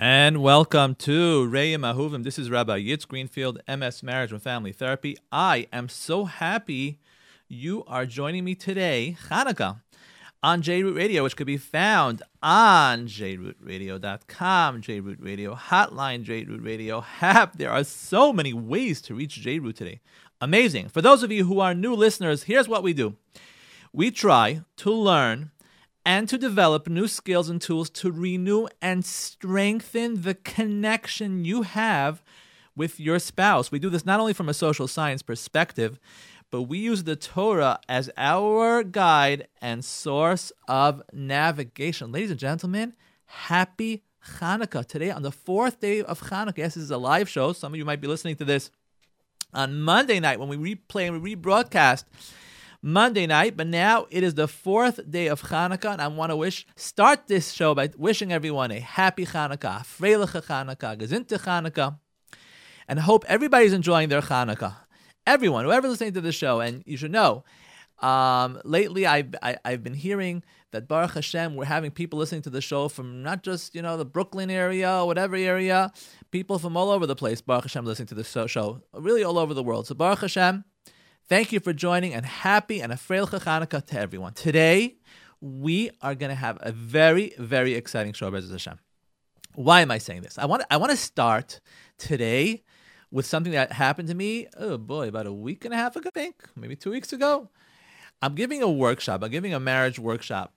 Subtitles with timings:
[0.00, 2.22] And welcome to Re'im Ahuvim.
[2.22, 5.16] This is Rabbi Yitz Greenfield, MS Marriage and Family Therapy.
[5.32, 7.00] I am so happy
[7.48, 9.80] you are joining me today, Hanukkah,
[10.40, 17.56] on JRoot Radio, which could be found on jrootradio.com, JRoot Radio Hotline, JRoot Radio app.
[17.56, 20.00] There are so many ways to reach JRoot today.
[20.40, 20.90] Amazing.
[20.90, 23.16] For those of you who are new listeners, here's what we do
[23.92, 25.50] we try to learn
[26.08, 32.22] and to develop new skills and tools to renew and strengthen the connection you have
[32.74, 33.70] with your spouse.
[33.70, 35.98] We do this not only from a social science perspective,
[36.50, 42.10] but we use the Torah as our guide and source of navigation.
[42.10, 42.94] Ladies and gentlemen,
[43.26, 44.02] happy
[44.38, 44.86] Hanukkah.
[44.86, 47.52] Today, on the fourth day of Hanukkah, yes, this is a live show.
[47.52, 48.70] Some of you might be listening to this
[49.52, 52.04] on Monday night when we replay and we rebroadcast
[52.80, 56.36] Monday night, but now it is the fourth day of Hanukkah, and I want to
[56.36, 61.98] wish start this show by wishing everyone a happy Hanukkah, Freiliche Hanukkah, Gesinte Hanukkah,
[62.86, 64.76] and hope everybody's enjoying their Hanukkah.
[65.26, 67.42] Everyone, whoever's listening to the show, and you should know,
[67.98, 72.18] um, lately I've, I, have i have been hearing that Baruch Hashem, we're having people
[72.18, 75.90] listening to the show from not just you know the Brooklyn area or whatever area,
[76.30, 77.40] people from all over the place.
[77.40, 79.88] Baruch Hashem listening to the show, really all over the world.
[79.88, 80.64] So Baruch Hashem,
[81.28, 84.32] Thank you for joining and happy and a Freiliche Chanukah to everyone.
[84.32, 84.96] Today,
[85.42, 88.78] we are going to have a very, very exciting show, Bez Hashem.
[89.54, 90.38] Why am I saying this?
[90.38, 91.60] I want, I want to start
[91.98, 92.62] today
[93.10, 96.08] with something that happened to me, oh boy, about a week and a half ago,
[96.08, 97.50] I think, maybe two weeks ago.
[98.22, 100.54] I'm giving a workshop, I'm giving a marriage workshop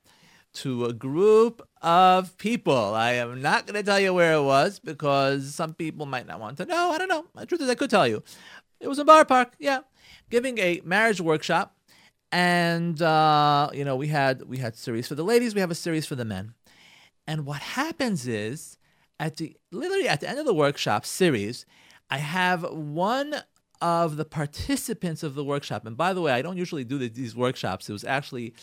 [0.53, 2.93] to a group of people.
[2.93, 6.39] I am not going to tell you where it was because some people might not
[6.39, 6.91] want to know.
[6.91, 7.25] I don't know.
[7.35, 8.21] The truth is, I could tell you.
[8.81, 9.81] It was in Borough Park, yeah
[10.31, 11.75] giving a marriage workshop,
[12.31, 15.75] and uh, you know we had we had series for the ladies, we have a
[15.75, 16.55] series for the men,
[17.27, 18.77] and what happens is
[19.19, 21.67] at the literally at the end of the workshop series,
[22.09, 23.35] I have one
[23.81, 27.35] of the participants of the workshop, and by the way, I don't usually do these
[27.35, 27.89] workshops.
[27.89, 28.55] It was actually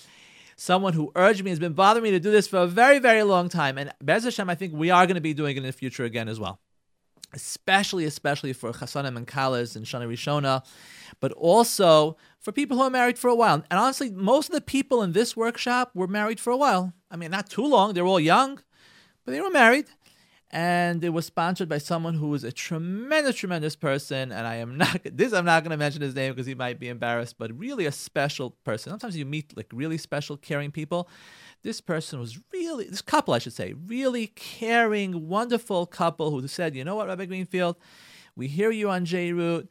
[0.57, 3.23] someone who urged me has been bothering me to do this for a very, very
[3.23, 3.79] long time.
[3.79, 6.03] And Bez Hashem, I think we are going to be doing it in the future
[6.05, 6.59] again as well
[7.33, 10.65] especially especially for chasanim and kalas and shana rishona,
[11.21, 13.55] but also for people who are married for a while.
[13.55, 16.93] And honestly, most of the people in this workshop were married for a while.
[17.11, 17.95] I mean, not too long.
[17.95, 18.61] They were all young,
[19.25, 19.87] but they were married.
[20.51, 24.33] And it was sponsored by someone who was a tremendous, tremendous person.
[24.33, 25.35] And I am not this.
[25.35, 27.37] I'm not going to mention his name because he might be embarrassed.
[27.39, 28.91] But really, a special person.
[28.91, 31.09] Sometimes you meet like really special, caring people
[31.63, 36.75] this person was really, this couple, I should say, really caring, wonderful couple who said,
[36.75, 37.77] you know what, Rabbi Greenfield,
[38.37, 39.69] we hear you on JRoot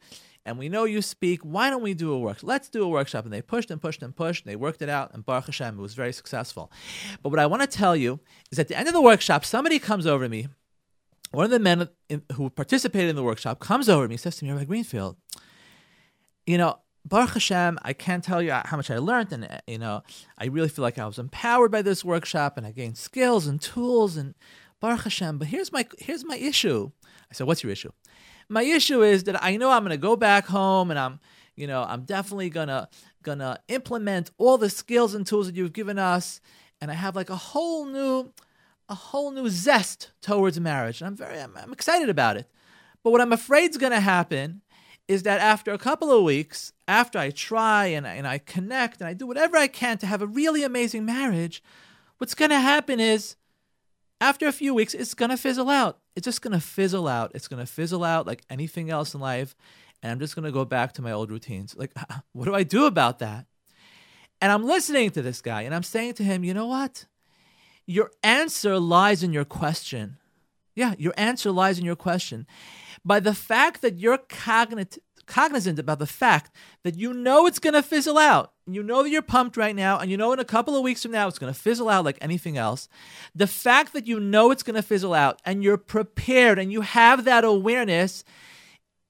[0.48, 1.42] and we know you speak.
[1.42, 2.48] Why don't we do a workshop?
[2.48, 3.24] Let's do a workshop.
[3.24, 4.44] And they pushed and pushed and pushed.
[4.44, 5.12] And they worked it out.
[5.12, 6.72] And Baruch Hashem, it was very successful.
[7.22, 9.78] But what I want to tell you is at the end of the workshop, somebody
[9.78, 10.48] comes over to me.
[11.32, 11.90] One of the men
[12.32, 15.18] who participated in the workshop comes over to me and says to me, Rabbi Greenfield,
[16.46, 19.78] you know, Baruch Hashem, I can't tell you how much I learned, and uh, you
[19.78, 20.02] know,
[20.36, 23.60] I really feel like I was empowered by this workshop, and I gained skills and
[23.60, 24.34] tools, and
[24.80, 25.38] Baruch Hashem.
[25.38, 26.90] But here's my here's my issue.
[27.30, 27.90] I said, "What's your issue?"
[28.48, 31.20] My issue is that I know I'm going to go back home, and I'm,
[31.54, 32.88] you know, I'm definitely gonna
[33.22, 36.40] gonna implement all the skills and tools that you've given us,
[36.80, 38.32] and I have like a whole new,
[38.88, 42.48] a whole new zest towards marriage, and I'm very, I'm, I'm excited about it.
[43.02, 44.62] But what I'm afraid is going to happen
[45.08, 49.08] is that after a couple of weeks, after I try and, and I connect and
[49.08, 51.62] I do whatever I can to have a really amazing marriage,
[52.18, 53.36] what's going to happen is
[54.20, 55.98] after a few weeks, it's going to fizzle out.
[56.14, 57.32] It's just going to fizzle out.
[57.34, 59.56] It's going to fizzle out like anything else in life.
[60.02, 61.74] And I'm just going to go back to my old routines.
[61.74, 61.92] Like,
[62.32, 63.46] what do I do about that?
[64.42, 67.06] And I'm listening to this guy and I'm saying to him, you know what?
[67.86, 70.18] Your answer lies in your question.
[70.74, 72.46] Yeah, your answer lies in your question
[73.04, 74.98] by the fact that you're cognit-
[75.28, 76.50] cognizant about the fact
[76.82, 78.52] that you know it's going to fizzle out.
[78.66, 81.02] You know that you're pumped right now, and you know in a couple of weeks
[81.02, 82.88] from now it's going to fizzle out like anything else.
[83.34, 86.80] The fact that you know it's going to fizzle out and you're prepared and you
[86.80, 88.24] have that awareness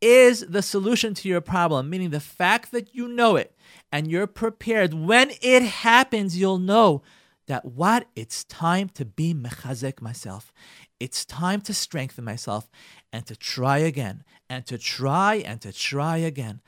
[0.00, 3.55] is the solution to your problem, meaning the fact that you know it
[3.91, 4.94] and you're prepared.
[4.94, 7.02] When it happens, you'll know
[7.46, 8.06] that what?
[8.14, 10.52] It's time to be mechazek myself.
[11.00, 12.69] It's time to strengthen myself
[13.12, 16.60] and to try again and to try and to try again.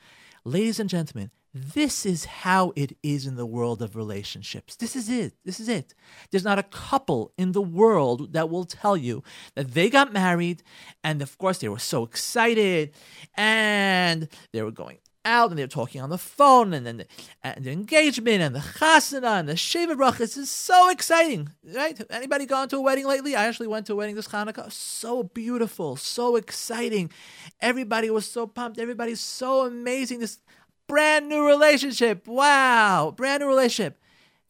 [0.43, 4.75] Ladies and gentlemen, this is how it is in the world of relationships.
[4.77, 5.33] This is it.
[5.43, 5.93] This is it.
[6.29, 9.21] There's not a couple in the world that will tell you
[9.55, 10.63] that they got married
[11.03, 12.93] and, of course, they were so excited
[13.35, 17.07] and they were going out and they're talking on the phone and then the,
[17.43, 20.37] and the engagement and the chasana and the sheva brachas.
[20.37, 21.99] Is so exciting, right?
[22.09, 23.35] Anybody gone to a wedding lately?
[23.35, 24.71] I actually went to a wedding this Hanukkah.
[24.71, 27.11] So beautiful, so exciting.
[27.59, 28.79] Everybody was so pumped.
[28.79, 30.19] Everybody's so amazing.
[30.19, 30.39] This
[30.87, 32.27] brand new relationship.
[32.27, 33.97] Wow, brand new relationship.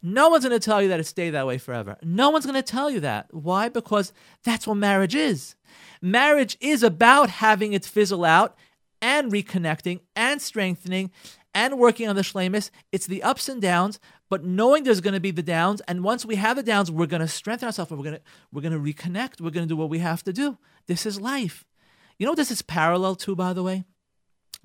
[0.04, 1.96] No one's going to tell you that it stay that way forever.
[2.02, 3.32] No one's going to tell you that.
[3.32, 3.70] Why?
[3.70, 4.14] Because
[4.44, 5.56] that's what marriage is.
[6.02, 8.58] Marriage is about having it fizzle out
[9.02, 11.12] and reconnecting and strengthening
[11.54, 12.70] and working on the shlemis.
[12.92, 14.00] It's the ups and downs,
[14.30, 17.08] but knowing there's going to be the downs, and once we have the downs, we're
[17.08, 17.92] going to strengthen ourselves.
[17.92, 18.22] And we're going to
[18.52, 19.42] we're going to reconnect.
[19.42, 20.58] We're going to do what we have to do.
[20.88, 21.66] This is life.
[22.18, 23.84] You know what this is parallel to, by the way?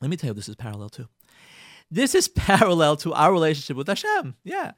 [0.00, 1.09] Let me tell you this is parallel to.
[1.91, 4.35] This is parallel to our relationship with Hashem.
[4.44, 4.73] Yeah.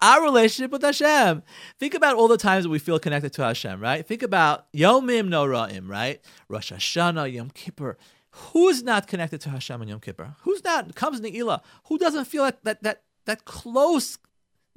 [0.00, 1.42] Our relationship with Hashem.
[1.78, 4.06] Think about all the times that we feel connected to Hashem, right?
[4.06, 6.20] Think about Yomim Noraim, right?
[6.48, 7.98] Rosh Hashanah, Yom Kippur,
[8.36, 10.34] Who's not connected to Hashem on Yom Kippur?
[10.40, 11.60] Who's not comes Ne'ilah?
[11.84, 14.18] Who doesn't feel that that that that close,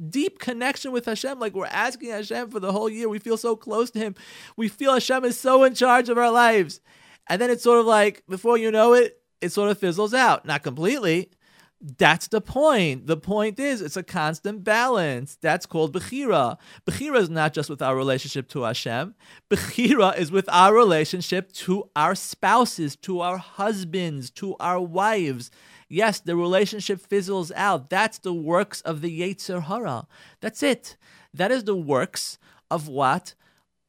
[0.09, 1.39] deep connection with Hashem?
[1.39, 3.09] Like we're asking Hashem for the whole year.
[3.09, 4.15] We feel so close to Him.
[4.57, 6.81] We feel Hashem is so in charge of our lives,
[7.27, 10.45] and then it's sort of like before you know it, it sort of fizzles out.
[10.45, 11.31] Not completely,
[11.79, 13.05] that's the point.
[13.05, 15.37] The point is, it's a constant balance.
[15.39, 16.57] That's called Bechira.
[16.85, 19.13] Bechira is not just with our relationship to Hashem.
[19.49, 25.51] Bechira is with our relationship to our spouses, to our husbands, to our wives.
[25.87, 27.89] Yes, the relationship fizzles out.
[27.89, 30.07] That's the works of the Yetzer Hara.
[30.41, 30.97] That's it.
[31.33, 32.39] That is the works
[32.71, 33.35] of what?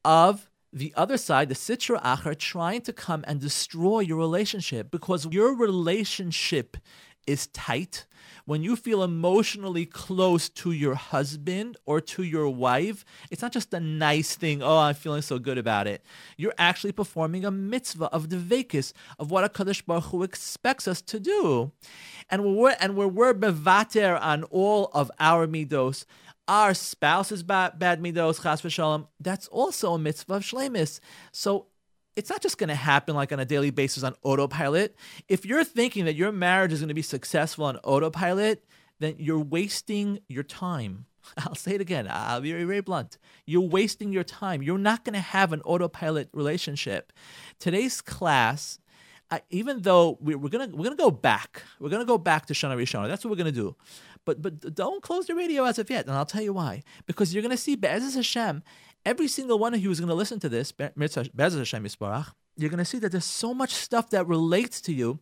[0.05, 5.26] Of the other side, the Sitra Achra, trying to come and destroy your relationship because
[5.26, 6.76] your relationship
[7.29, 8.07] is tight,
[8.47, 13.75] when you feel emotionally close to your husband or to your wife, it's not just
[13.75, 16.03] a nice thing, oh, I'm feeling so good about it.
[16.39, 20.89] You're actually performing a mitzvah of the vekis, of what a Kadosh Baruch Hu expects
[20.89, 21.73] us to do.
[22.31, 26.07] And when we're, and when we're bevater on all of our midos,
[26.49, 31.01] our spouse's bad, bad midos, chas v'shalom, that's also a mitzvah of shlemis.
[31.33, 31.67] So
[32.19, 34.97] it's not just going to happen like on a daily basis on autopilot.
[35.29, 38.65] If you're thinking that your marriage is going to be successful on autopilot,
[38.99, 41.06] then you're wasting your time.
[41.38, 42.09] I'll say it again.
[42.11, 43.19] I'll be very, very blunt.
[43.47, 44.62] You're wasting your time.
[44.62, 47.12] You're not going to have an autopilot relationship.
[47.61, 48.81] Today's class,
[49.50, 52.76] even though we, are gonna we're gonna go back, we're gonna go back to Shana
[52.76, 53.09] Rishona.
[53.09, 53.76] That's what we're gonna do.
[54.25, 56.82] But but don't close the radio as of yet, and I'll tell you why.
[57.06, 58.62] Because you're gonna see Be'ez Hashem
[59.05, 60.73] every single one of you is going to listen to this,
[62.59, 65.21] you're going to see that there's so much stuff that relates to you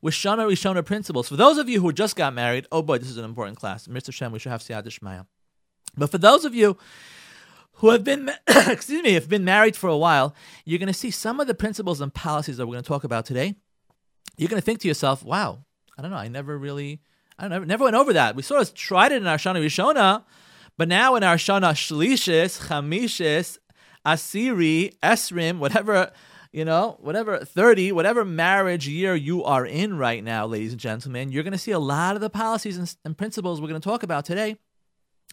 [0.00, 1.28] with Shana Rishona principles.
[1.28, 3.86] For those of you who just got married, oh boy, this is an important class.
[3.86, 4.12] Mr.
[4.12, 5.26] Shem, we should have Siyata Dishmaya.
[5.96, 6.78] But for those of you
[7.74, 10.34] who have been, excuse me, have been married for a while,
[10.64, 13.04] you're going to see some of the principles and policies that we're going to talk
[13.04, 13.54] about today.
[14.36, 15.64] You're going to think to yourself, wow,
[15.98, 17.00] I don't know, I never really,
[17.38, 18.34] I don't know, never went over that.
[18.34, 20.24] We sort of tried it in our Shana Rishona,
[20.78, 23.58] but now in our Shana Shlishis, Chamishis,
[24.06, 26.12] Asiri, Esrim, whatever,
[26.52, 31.30] you know, whatever 30, whatever marriage year you are in right now, ladies and gentlemen,
[31.30, 33.88] you're going to see a lot of the policies and, and principles we're going to
[33.88, 34.56] talk about today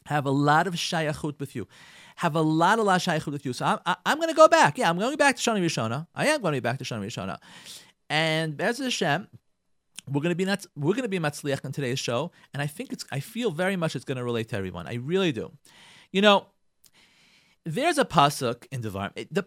[0.05, 1.67] have a lot of shayachut with you.
[2.17, 3.53] Have a lot, of lot shayachut with you.
[3.53, 4.77] So I'm, i am going to go back.
[4.77, 6.07] Yeah, I'm going back to Shana Rishona.
[6.15, 7.37] I am going to be back to Shana Rishona.
[8.09, 9.27] And Bez Hashem,
[10.07, 13.05] we're gonna be not we're gonna be matzliach in today's show, and I think it's
[13.11, 14.87] I feel very much it's gonna relate to everyone.
[14.87, 15.51] I really do.
[16.11, 16.47] You know,
[17.65, 19.13] there's a pasuk in Devarim.
[19.31, 19.45] The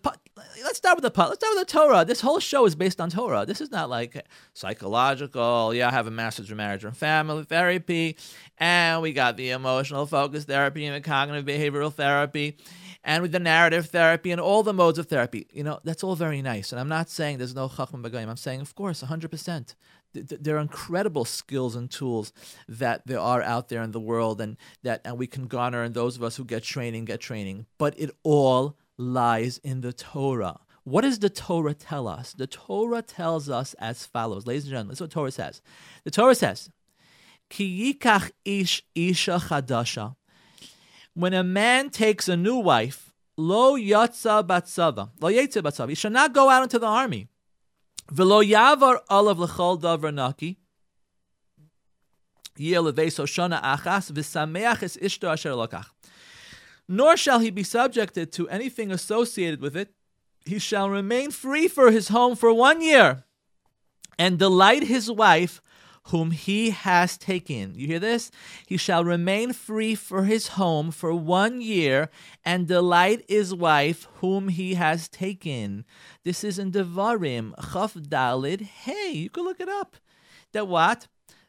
[0.63, 2.05] let's start with the let's start with the Torah.
[2.05, 3.45] This whole show is based on Torah.
[3.47, 5.75] This is not like psychological.
[5.75, 8.17] Yeah, I have a master's in marriage and family therapy,
[8.59, 12.59] and we got the emotional focus therapy and the cognitive behavioral therapy,
[13.03, 15.47] and with the narrative therapy and all the modes of therapy.
[15.53, 16.71] You know, that's all very nice.
[16.71, 18.29] And I'm not saying there's no chacham b'goyim.
[18.29, 19.75] I'm saying, of course, 100 percent
[20.13, 22.33] there are incredible skills and tools
[22.69, 25.95] that there are out there in the world and that and we can garner and
[25.95, 27.67] those of us who get training get training.
[27.79, 30.61] But it all lies in the torah.
[30.85, 32.33] What does the torah tell us?
[32.33, 34.47] The torah tells us as follows.
[34.47, 35.63] Ladies and gentlemen this is what torah says.
[36.05, 36.71] The torah says
[37.49, 40.17] ki yikach ish isha chadasha.
[41.15, 46.11] When a man takes a new wife lo yatsa batzava lo yatsa batzava he shall
[46.11, 47.29] not go out into the army
[48.13, 50.59] V'lo yavar olav l'chol davar naki.
[56.89, 59.95] Nor shall he be subjected to anything associated with it.
[60.45, 63.25] He shall remain free for his home for one year,
[64.19, 65.63] and delight his wife
[66.09, 67.75] whom he has taken.
[67.75, 68.31] You hear this?
[68.67, 72.11] He shall remain free for his home for one year
[72.45, 75.85] and delight his wife whom he has taken.
[76.25, 78.63] This is in Devarim, Chaf Dalid.
[78.63, 79.97] Hey, you can look it up.
[80.53, 81.07] that what?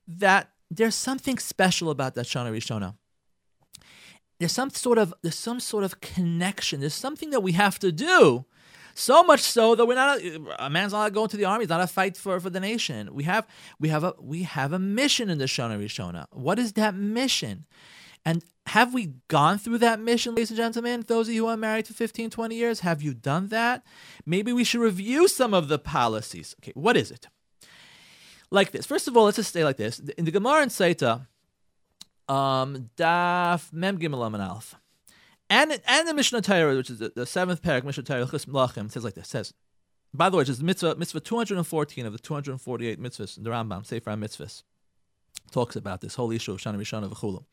[0.08, 2.96] That there's something special about that Shana Rishona.
[4.40, 6.80] There's some sort of there's some sort of connection.
[6.80, 8.46] There's something that we have to do.
[8.96, 10.20] So much so that we're not
[10.60, 11.64] a man's not going to the army.
[11.64, 13.14] It's not a fight for, for the nation.
[13.14, 13.48] We have
[13.80, 16.28] we have a we have a mission in the Shana Rishona.
[16.32, 17.66] What is that mission?
[18.26, 21.04] And have we gone through that mission, ladies and gentlemen?
[21.08, 23.84] Those of you who are married for 15, 20 years, have you done that?
[24.26, 26.56] Maybe we should review some of the policies.
[26.62, 27.28] Okay, what is it?
[28.50, 28.86] Like this.
[28.86, 30.00] First of all, let's just stay like this.
[30.00, 31.28] In the Gemara and Saita,
[32.30, 34.76] um, Daf Mem Gimel Alf,
[35.50, 38.92] and and the Mishnah Torah, which is the, the seventh parak, Mishnah Torah Chis Melachim,
[38.92, 39.28] says like this.
[39.28, 39.54] Says,
[40.14, 44.12] by the way, is mitzvah mitzvah 214 of the 248 mitzvahs in the Rambam Sefer
[44.12, 44.64] Mitzvahs
[45.52, 47.44] talks about this whole issue of Shana Rishona v'chulu.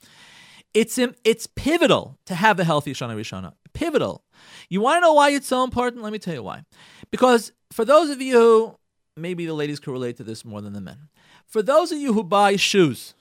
[0.73, 3.55] It's it's pivotal to have a healthy Shana Rishona.
[3.73, 4.23] Pivotal.
[4.69, 6.03] You want to know why it's so important?
[6.03, 6.65] Let me tell you why.
[7.11, 8.77] Because for those of you who
[9.17, 11.09] maybe the ladies can relate to this more than the men.
[11.47, 13.15] For those of you who buy shoes,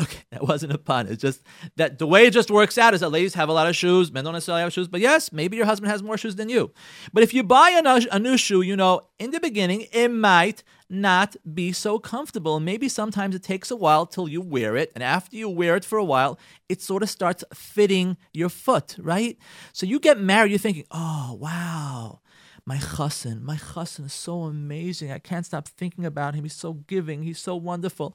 [0.00, 1.06] Okay, that wasn't a pun.
[1.06, 1.42] It's just
[1.76, 4.12] that the way it just works out is that ladies have a lot of shoes,
[4.12, 4.88] men don't necessarily have shoes.
[4.88, 6.72] But yes, maybe your husband has more shoes than you.
[7.12, 11.36] But if you buy a, new, shoe, you know, in the beginning, it might not
[11.54, 12.60] be so comfortable.
[12.60, 14.92] Maybe sometimes it takes a while till you wear it.
[14.94, 18.96] And after you wear it for a while, it sort of starts fitting your foot,
[18.98, 19.38] right?
[19.72, 22.20] So you get married, you're thinking, oh, wow
[22.64, 25.10] my chassan, my chassan is so amazing.
[25.10, 26.44] I can't stop thinking about him.
[26.44, 27.24] He's so giving.
[27.24, 28.14] He's so wonderful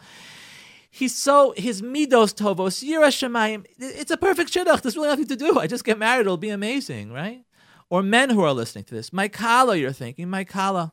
[0.98, 3.66] he's so his midos tovos yira shemayim.
[3.78, 4.82] It's a perfect shidduch.
[4.82, 5.60] There's really nothing to do.
[5.60, 6.22] I just get married.
[6.22, 7.44] It'll be amazing, right?
[7.90, 10.92] Or men who are listening to this, my kala, you're thinking, my kala.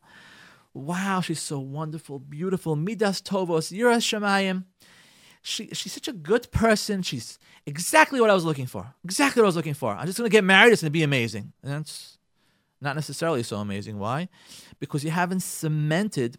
[0.75, 2.77] Wow, she's so wonderful, beautiful.
[2.77, 4.65] Midas tovos yira shemayim.
[5.41, 7.03] She, she's such a good person.
[7.03, 8.95] She's exactly what I was looking for.
[9.05, 9.95] Exactly what I was looking for.
[9.95, 10.73] I'm just going to get married.
[10.73, 11.53] It's going to be amazing.
[11.63, 12.19] And that's
[12.81, 13.99] not necessarily so amazing.
[13.99, 14.29] Why?
[14.81, 16.39] Because you haven't cemented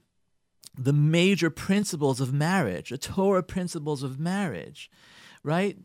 [0.78, 4.90] the major principles of marriage, the Torah principles of marriage,
[5.44, 5.78] right?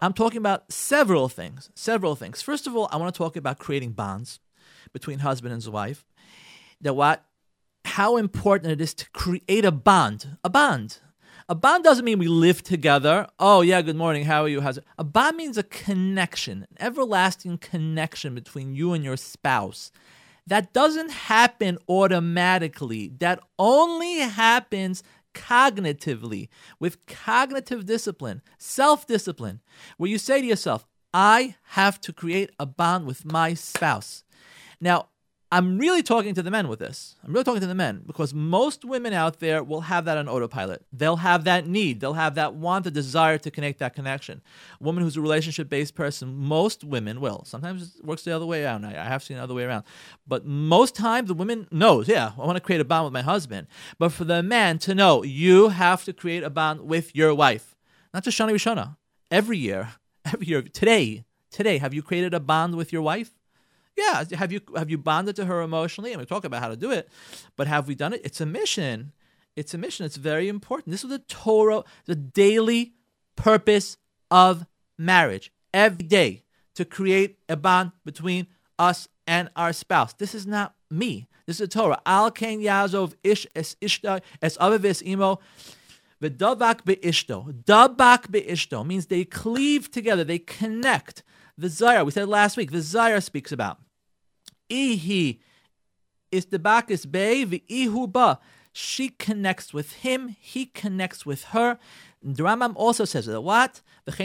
[0.00, 2.42] I'm talking about several things, several things.
[2.42, 4.40] First of all, I want to talk about creating bonds
[4.92, 6.04] between husband and wife.
[6.80, 7.24] That what,
[7.84, 10.98] how important it is to create a bond, a bond.
[11.48, 13.26] A bond doesn't mean we live together.
[13.38, 14.24] Oh yeah, good morning.
[14.24, 14.62] How are you?
[14.62, 14.84] How's it?
[14.96, 19.92] A bond means a connection, an everlasting connection between you and your spouse
[20.46, 23.12] that doesn't happen automatically.
[23.18, 25.02] That only happens
[25.34, 26.48] cognitively
[26.78, 29.60] with cognitive discipline, self discipline,
[29.96, 34.24] where you say to yourself, I have to create a bond with my spouse.
[34.80, 35.08] Now,
[35.52, 37.14] I'm really talking to the men with this.
[37.22, 40.28] I'm really talking to the men because most women out there will have that on
[40.28, 40.84] autopilot.
[40.92, 44.42] They'll have that need, they'll have that want, the desire to connect that connection.
[44.80, 47.44] A woman who's a relationship based person, most women will.
[47.44, 48.84] Sometimes it works the other way around.
[48.84, 49.84] I have seen the other way around.
[50.26, 53.22] But most times the woman knows, yeah, I want to create a bond with my
[53.22, 53.68] husband.
[53.98, 57.76] But for the man to know, you have to create a bond with your wife.
[58.12, 58.96] Not just Shana Rishona.
[59.30, 59.90] Every year,
[60.24, 63.33] every year, today, today, have you created a bond with your wife?
[63.96, 66.12] Yeah, have you have you bonded to her emotionally?
[66.12, 67.08] And we talk about how to do it,
[67.56, 68.22] but have we done it?
[68.24, 69.12] It's a mission.
[69.56, 70.04] It's a mission.
[70.04, 70.90] It's very important.
[70.90, 72.94] This is the Torah, the daily
[73.36, 73.96] purpose
[74.30, 74.66] of
[74.98, 75.52] marriage.
[75.72, 78.48] Every day to create a bond between
[78.78, 80.12] us and our spouse.
[80.12, 81.28] This is not me.
[81.46, 82.00] This is the Torah.
[82.04, 85.40] Al ken yazov ish es ishta es avivis imo.
[86.20, 87.52] V'dabak be'ishto.
[87.64, 90.24] Dabak be'ishto means they cleave together.
[90.24, 91.22] They connect.
[91.56, 93.78] The Zohar, we said last week, the Zohar speaks about.
[94.74, 95.38] Ihi
[96.32, 98.38] is the bakis bay, ihu ba.
[98.76, 101.78] She connects with him, he connects with her.
[102.20, 103.82] The Rambam also says that what?
[104.06, 104.18] Of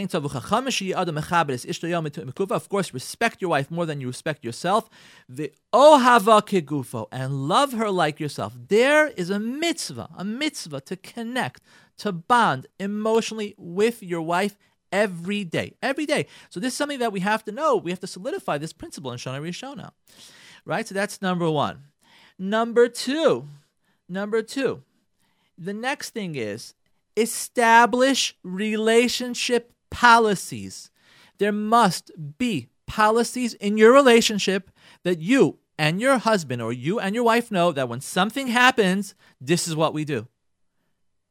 [2.68, 4.90] course, respect your wife more than you respect yourself.
[5.28, 8.56] The ohava kegufo and love her like yourself.
[8.68, 11.62] There is a mitzvah, a mitzvah to connect,
[11.98, 14.58] to bond emotionally with your wife
[14.90, 15.74] every day.
[15.82, 16.26] Every day.
[16.48, 17.76] So this is something that we have to know.
[17.76, 19.92] We have to solidify this principle in Shana Rishona.
[20.70, 20.86] Right?
[20.86, 21.82] So that's number one.
[22.38, 23.48] Number two.
[24.08, 24.84] Number two.
[25.58, 26.74] The next thing is
[27.16, 30.92] establish relationship policies.
[31.38, 34.70] There must be policies in your relationship
[35.02, 39.16] that you and your husband or you and your wife know that when something happens,
[39.40, 40.28] this is what we do.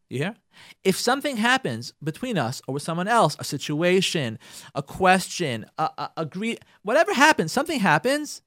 [0.09, 0.35] You hear?
[0.83, 4.37] If something happens between us or with someone else, a situation,
[4.75, 8.41] a question, a, a, agree, whatever happens, something happens,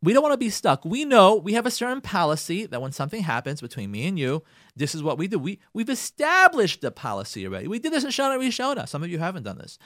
[0.00, 0.84] we don't want to be stuck.
[0.84, 4.44] We know we have a certain policy that when something happens between me and you,
[4.76, 5.38] this is what we do.
[5.38, 7.66] We, we've established the policy already.
[7.66, 8.88] We did this in Shana Rishona.
[8.88, 9.76] Some of you haven't done this.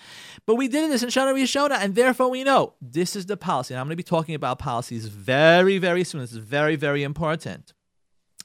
[0.44, 3.72] But we did this in Shana Rishona, and therefore we know this is the policy.
[3.72, 6.20] And I'm going to be talking about policies very, very soon.
[6.20, 7.72] This is very, very important.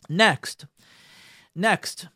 [0.07, 0.67] Next,
[1.53, 2.07] next,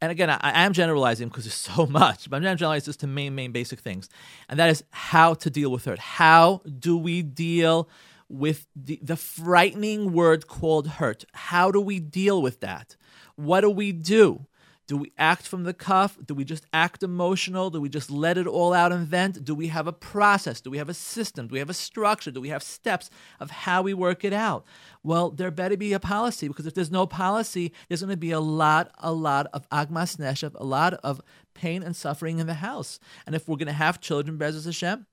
[0.00, 3.06] and again, I, I am generalizing because there's so much, but I'm generalizing just to
[3.06, 4.08] main, main basic things.
[4.48, 5.98] And that is how to deal with hurt.
[5.98, 7.88] How do we deal
[8.28, 11.24] with the, the frightening word called hurt?
[11.32, 12.96] How do we deal with that?
[13.36, 14.46] What do we do?
[14.88, 16.16] Do we act from the cuff?
[16.24, 17.68] Do we just act emotional?
[17.68, 19.44] Do we just let it all out and vent?
[19.44, 20.62] Do we have a process?
[20.62, 21.46] Do we have a system?
[21.46, 22.30] Do we have a structure?
[22.30, 24.64] Do we have steps of how we work it out?
[25.02, 28.30] Well, there better be a policy because if there's no policy, there's going to be
[28.30, 31.20] a lot, a lot of agmas neshav, a lot of
[31.52, 32.98] pain and suffering in the house.
[33.26, 35.06] And if we're going to have children, B'ezras Hashem,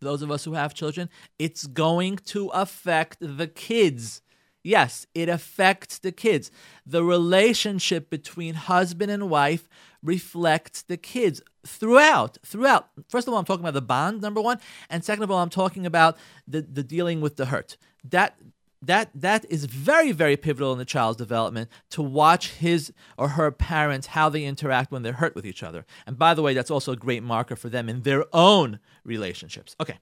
[0.00, 4.22] those of us who have children, it's going to affect the kids.
[4.62, 6.50] Yes, it affects the kids.
[6.84, 9.68] The relationship between husband and wife
[10.02, 12.38] reflects the kids throughout.
[12.44, 12.88] Throughout.
[13.08, 14.58] First of all, I'm talking about the bond, number one.
[14.90, 16.16] And second of all, I'm talking about
[16.48, 17.76] the, the dealing with the hurt.
[18.02, 18.36] That
[18.82, 23.50] that that is very very pivotal in the child's development to watch his or her
[23.50, 26.70] parents how they interact when they're hurt with each other and by the way that's
[26.70, 29.98] also a great marker for them in their own relationships okay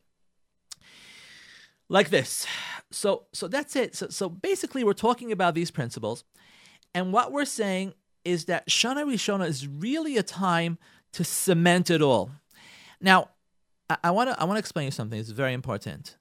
[1.89, 2.47] like this
[2.95, 3.95] so so that's it.
[3.95, 6.25] So so basically, we're talking about these principles,
[6.95, 10.79] and what we're saying is that Shana Rishona is really a time
[11.13, 12.31] to cement it all.
[13.01, 13.31] Now,
[14.03, 15.19] I want to I want to explain you something.
[15.19, 16.17] It's very important.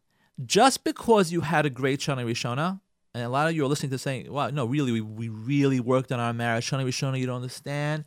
[0.46, 2.80] Just because you had a great Shana Rishona,
[3.14, 5.80] and a lot of you are listening to saying, "Wow, no, really, we, we really
[5.80, 8.06] worked on our marriage." Shana Rishona, you don't understand.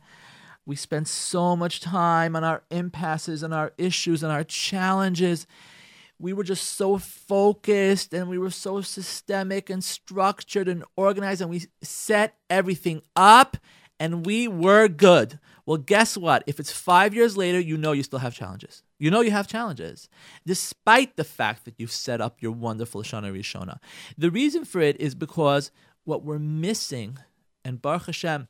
[0.65, 5.47] We spent so much time on our impasses and our issues and our challenges
[6.19, 11.49] we were just so focused and we were so systemic and structured and organized and
[11.49, 13.57] we set everything up
[13.99, 15.39] and we were good.
[15.67, 16.45] Well, guess what?
[16.47, 18.83] If it's five years later, you know you still have challenges.
[18.99, 20.07] You know you have challenges,
[20.45, 23.79] despite the fact that you've set up your wonderful Shana Rishona.
[24.17, 25.69] The reason for it is because
[26.05, 27.19] what we're missing,
[27.65, 28.47] and Baruch Hashem,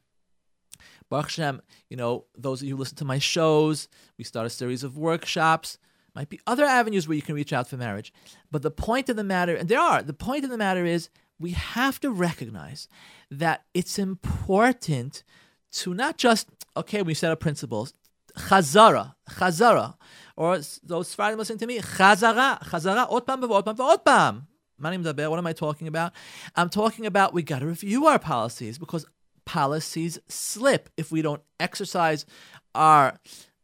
[1.10, 4.52] Baruch Hashem, you know, those of you who listen to my shows, we start a
[4.52, 5.80] series of workshops
[6.14, 8.14] might be other avenues where you can reach out for marriage.
[8.52, 11.10] But the point of the matter, and there are, the point of the matter is
[11.40, 12.88] we have to recognize
[13.32, 15.24] that it's important
[15.73, 17.95] to not just, okay, we set up principles,
[18.37, 19.95] chazara, chazara,
[20.37, 24.41] or those Sfaradim listening to me, chazara, chazara, עוד פעם ועוד פעם ועוד פעם.
[24.83, 26.13] What am I talking about?
[26.57, 29.07] I'm talking about we got to review our policies because
[29.45, 32.27] policies slip if we don't exercise
[32.75, 33.21] our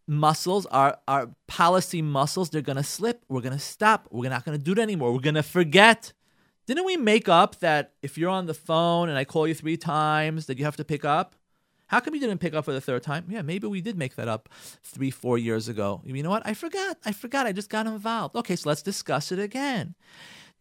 [0.06, 3.24] muscles, our, our policy muscles, they're going to slip.
[3.28, 4.08] We're going to stop.
[4.10, 5.12] We're not going to do it anymore.
[5.12, 6.12] We're going to forget.
[6.66, 9.76] Didn't we make up that if you're on the phone and I call you three
[9.76, 11.34] times, that you have to pick up?
[11.87, 13.25] How come you didn't pick up for the third time?
[13.29, 14.49] Yeah, maybe we did make that up
[14.81, 16.01] three, four years ago.
[16.05, 16.45] You know what?
[16.45, 16.97] I forgot.
[17.05, 17.45] I forgot.
[17.45, 18.35] I just got involved.
[18.35, 19.95] Okay, so let's discuss it again.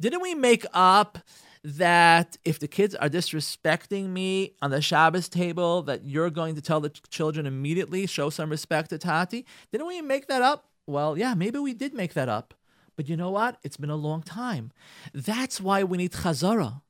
[0.00, 1.18] Didn't we make up
[1.64, 6.60] that if the kids are disrespecting me on the Shabbos table, that you're going to
[6.60, 9.46] tell the children immediately, show some respect to Tati?
[9.70, 10.66] Didn't we make that up?
[10.86, 12.54] Well, yeah, maybe we did make that up.
[12.96, 13.58] But you know what?
[13.62, 14.72] It's been a long time.
[15.14, 16.82] That's why we need chazara.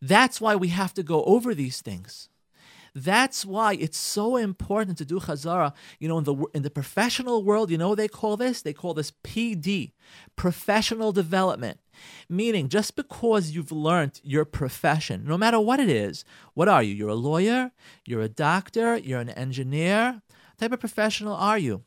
[0.00, 2.28] That's why we have to go over these things.
[2.98, 5.74] That's why it's so important to do chazara.
[6.00, 8.62] You know, in the in the professional world, you know what they call this?
[8.62, 9.92] They call this PD,
[10.34, 11.78] professional development.
[12.30, 16.94] Meaning, just because you've learned your profession, no matter what it is, what are you?
[16.94, 17.70] You're a lawyer,
[18.06, 20.22] you're a doctor, you're an engineer.
[20.22, 21.82] What type of professional are you?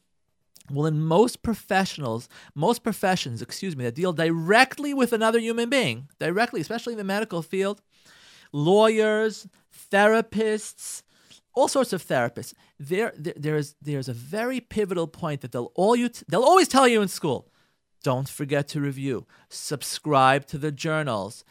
[0.69, 6.07] Well, in most professionals, most professions, excuse me, that deal directly with another human being,
[6.19, 7.81] directly, especially in the medical field,
[8.51, 9.47] lawyers,
[9.91, 11.03] therapists,
[11.53, 12.53] all sorts of therapists.
[12.79, 16.67] There, there, there's, there's a very pivotal point that they'll all you, t- they'll always
[16.67, 17.49] tell you in school.
[18.03, 19.27] Don't forget to review.
[19.49, 21.43] Subscribe to the journals.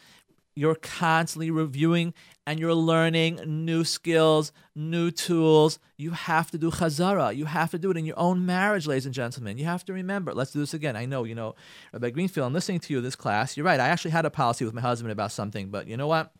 [0.54, 2.14] You're constantly reviewing
[2.44, 5.78] and you're learning new skills, new tools.
[5.96, 7.36] You have to do chazara.
[7.36, 9.58] You have to do it in your own marriage, ladies and gentlemen.
[9.58, 10.34] You have to remember.
[10.34, 10.96] Let's do this again.
[10.96, 11.54] I know, you know,
[11.92, 13.56] Rabbi Greenfield, I'm listening to you this class.
[13.56, 13.78] You're right.
[13.78, 16.32] I actually had a policy with my husband about something, but you know what?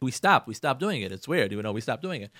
[0.00, 0.46] We stopped.
[0.46, 1.12] We stopped doing it.
[1.12, 1.52] It's weird.
[1.52, 2.30] You know, we stopped doing it.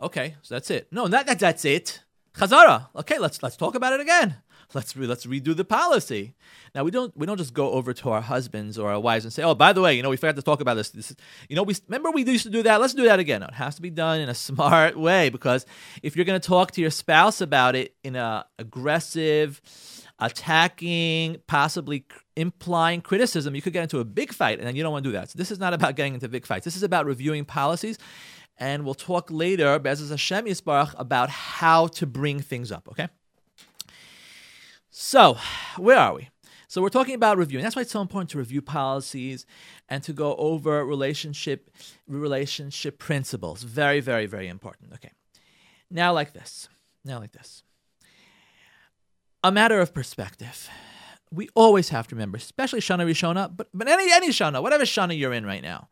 [0.00, 0.88] Okay, so that's it.
[0.90, 1.38] No, not that.
[1.38, 2.00] That's it.
[2.34, 2.88] Chazara.
[2.96, 4.36] Okay, let's let's talk about it again.
[4.72, 6.34] Let's re- let's redo the policy.
[6.74, 9.32] Now we don't we don't just go over to our husbands or our wives and
[9.32, 10.90] say, oh, by the way, you know, we forgot to talk about this.
[10.90, 11.14] this
[11.48, 12.80] you know, we remember we used to do that.
[12.80, 13.42] Let's do that again.
[13.42, 15.64] No, it has to be done in a smart way because
[16.02, 19.60] if you're going to talk to your spouse about it in a aggressive,
[20.18, 22.04] attacking, possibly
[22.36, 25.08] implying criticism, you could get into a big fight, and then you don't want to
[25.08, 25.30] do that.
[25.30, 26.64] So this is not about getting into big fights.
[26.64, 27.98] This is about reviewing policies,
[28.58, 32.88] and we'll talk later, B'ezras Hashem Yisbarach, about how to bring things up.
[32.88, 33.08] Okay.
[34.90, 35.38] So,
[35.76, 36.28] where are we?
[36.68, 37.62] So we're talking about reviewing.
[37.62, 39.46] That's why it's so important to review policies
[39.88, 41.70] and to go over relationship
[42.08, 43.62] relationship principles.
[43.62, 44.92] Very, very, very important.
[44.94, 45.12] Okay.
[45.90, 46.68] Now, like this.
[47.04, 47.62] Now, like this.
[49.44, 50.68] A matter of perspective.
[51.30, 55.16] We always have to remember, especially Shana Rishona, but, but any, any Shana, whatever Shana
[55.16, 55.88] you're in right now.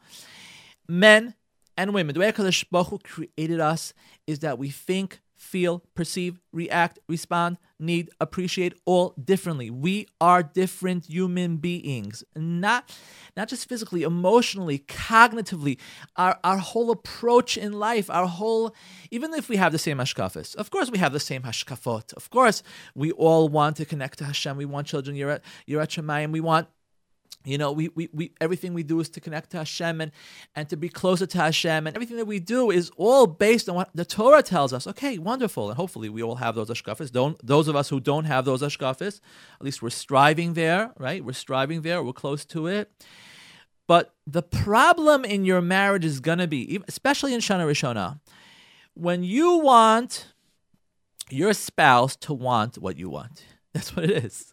[0.88, 1.34] Men
[1.76, 3.94] and women, the way HaKadosh Baruch Hu created us
[4.26, 9.70] is that we think, feel, perceive, react, respond, need, appreciate all differently.
[9.70, 12.96] We are different human beings, not
[13.36, 15.78] not just physically, emotionally, cognitively.
[16.16, 18.74] Our our whole approach in life, our whole,
[19.10, 22.12] even if we have the same hashkafas, of course we have the same hashkafot.
[22.14, 22.62] Of course,
[22.94, 24.56] we all want to connect to Hashem.
[24.56, 25.16] We want children.
[25.16, 26.30] Yirat Yirat Shemayim.
[26.30, 26.68] We want
[27.44, 30.12] you know, we, we, we everything we do is to connect to Hashem and,
[30.54, 33.74] and to be closer to Hashem, and everything that we do is all based on
[33.74, 34.86] what the Torah tells us.
[34.86, 37.10] Okay, wonderful, and hopefully we all have those ashkafas.
[37.10, 39.20] Don't those of us who don't have those ashkafas,
[39.60, 41.24] at least we're striving there, right?
[41.24, 42.02] We're striving there.
[42.02, 42.90] We're close to it.
[43.88, 48.20] But the problem in your marriage is gonna be, especially in Shana Rishona,
[48.94, 50.28] when you want
[51.30, 53.44] your spouse to want what you want.
[53.72, 54.51] That's what it is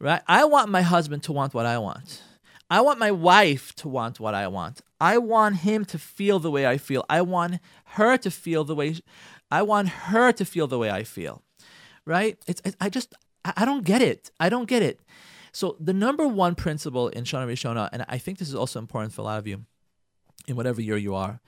[0.00, 0.22] right?
[0.26, 2.22] I want my husband to want what I want.
[2.70, 4.82] I want my wife to want what I want.
[5.00, 7.04] I want him to feel the way I feel.
[7.08, 8.96] I want her to feel the way
[9.50, 11.42] I want her to feel the way I feel.
[12.04, 12.38] Right?
[12.46, 14.30] It's, I just I don't get it.
[14.38, 15.00] I don't get it.
[15.52, 19.12] So the number one principle in Shana Rishona, and I think this is also important
[19.12, 19.64] for a lot of you,
[20.46, 21.40] in whatever year you are,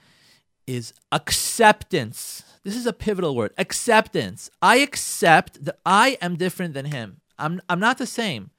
[0.67, 2.45] is acceptance.
[2.63, 3.53] This is a pivotal word.
[3.59, 4.51] Acceptance.
[4.63, 7.20] I accept that I am different than him.
[7.41, 8.51] I'm I'm not the same.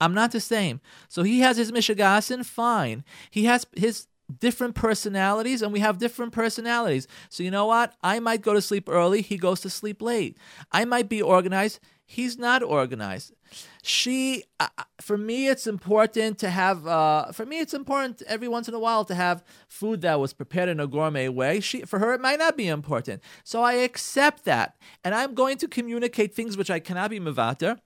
[0.00, 0.80] I'm not the same.
[1.08, 3.04] So he has his Mishigasin, fine.
[3.30, 4.06] He has his
[4.38, 7.06] different personalities and we have different personalities.
[7.28, 7.94] So you know what?
[8.02, 10.36] I might go to sleep early, he goes to sleep late.
[10.72, 13.34] I might be organized, he's not organized.
[13.82, 14.68] She uh,
[15.00, 18.78] for me it's important to have uh, for me it's important every once in a
[18.78, 21.60] while to have food that was prepared in a gourmet way.
[21.60, 23.22] She for her it might not be important.
[23.42, 27.78] So I accept that and I'm going to communicate things which I cannot be mevater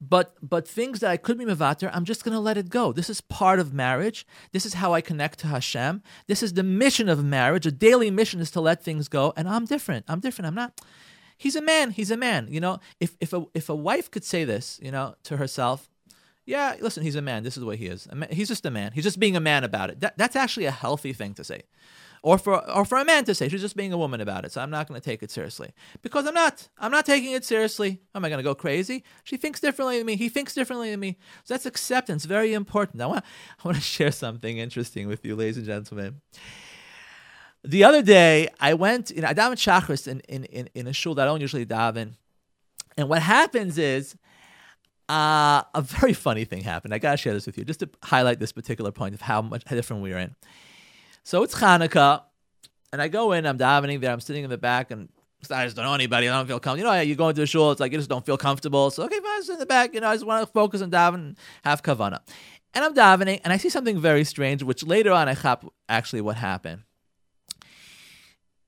[0.00, 2.92] but but things that I could be mevater, I'm just going to let it go.
[2.92, 4.26] This is part of marriage.
[4.52, 6.02] This is how I connect to Hashem.
[6.26, 7.66] This is the mission of marriage.
[7.66, 9.32] A daily mission is to let things go.
[9.36, 10.04] And I'm different.
[10.08, 10.48] I'm different.
[10.48, 10.80] I'm not.
[11.36, 11.90] He's a man.
[11.90, 12.46] He's a man.
[12.50, 15.88] You know, if if a if a wife could say this, you know, to herself,
[16.44, 17.42] yeah, listen, he's a man.
[17.42, 18.08] This is the way he is.
[18.30, 18.92] He's just a man.
[18.92, 20.00] He's just being a man about it.
[20.00, 21.62] That, that's actually a healthy thing to say
[22.22, 24.52] or for or for a man to say she's just being a woman about it.
[24.52, 26.68] So I'm not going to take it seriously because I'm not.
[26.78, 28.00] I'm not taking it seriously.
[28.14, 29.04] Am I going to go crazy?
[29.24, 30.16] She thinks differently than me.
[30.16, 31.18] He thinks differently than me.
[31.44, 32.24] So that's acceptance.
[32.24, 33.02] Very important.
[33.02, 33.24] I want
[33.58, 36.20] I want to share something interesting with you, ladies and gentlemen.
[37.64, 41.14] The other day, I went in I daven shachris in, in, in, in a shul
[41.16, 42.14] that I don't usually daven.
[42.96, 44.16] And what happens is
[45.08, 46.94] uh, a very funny thing happened.
[46.94, 49.62] I gotta share this with you just to highlight this particular point of how much
[49.66, 50.36] how different we are in.
[51.24, 52.22] So it's Hanukkah,
[52.92, 55.08] and I go in, I'm davening there, I'm sitting in the back, and
[55.50, 56.28] I just don't know anybody.
[56.28, 56.92] I don't feel comfortable.
[56.92, 58.90] You know, you go into a shul, it's like you just don't feel comfortable.
[58.90, 59.94] So okay, fine, sit in the back.
[59.94, 62.20] You know, I just want to focus on davening, have kavana.
[62.74, 66.22] And I'm davening, and I see something very strange, which later on I chap actually
[66.22, 66.82] what happened.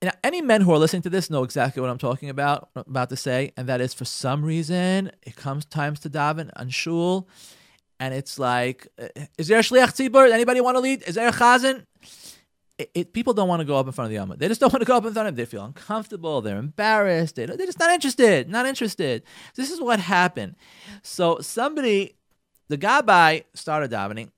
[0.01, 3.09] Now, any men who are listening to this know exactly what I'm talking about, about
[3.09, 7.27] to say, and that is for some reason it comes times to daven on shul,
[7.99, 10.31] and it's like, uh, is there a shliach tzibur?
[10.31, 11.03] Anybody want to lead?
[11.07, 11.85] Is there a chazan?
[12.77, 14.35] It, it, people don't want to go up in front of the Amma.
[14.35, 15.37] They just don't want to go up in front of him.
[15.37, 16.41] They feel uncomfortable.
[16.41, 17.35] They're embarrassed.
[17.35, 18.49] They, they're just not interested.
[18.49, 19.23] Not interested.
[19.55, 20.55] This is what happened.
[21.01, 22.15] So somebody,
[22.67, 24.31] the Gabbai started davening,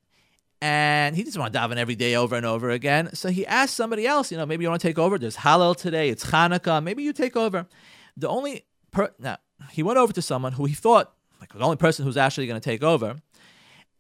[0.62, 3.14] and he doesn't want to daven every day over and over again.
[3.16, 5.18] So he asked somebody else, you know, maybe you want to take over.
[5.18, 6.10] There's Hallel today.
[6.10, 6.84] It's Hanukkah.
[6.84, 7.68] Maybe you take over.
[8.16, 9.38] The only per now
[9.72, 12.60] he went over to someone who he thought like the only person who's actually going
[12.60, 13.18] to take over,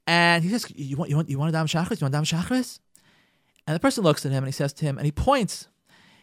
[0.08, 2.02] and he says, "You want you want you want to daven shachris?
[2.02, 2.80] You want to daven shachris?"
[3.67, 5.67] And the person looks at him and he says to him, and he points.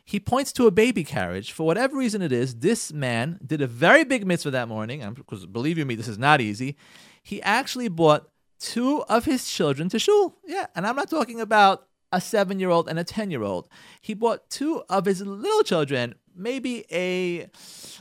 [0.06, 1.52] He points to a baby carriage.
[1.52, 5.00] For whatever reason it is, this man did a very big mitzvah that morning.
[5.14, 6.76] Because believe you me, this is not easy.
[7.22, 8.28] He actually bought
[8.58, 10.36] two of his children to shul.
[10.46, 13.68] Yeah, and I'm not talking about a seven year old and a 10 year old.
[14.00, 17.48] He bought two of his little children, maybe a,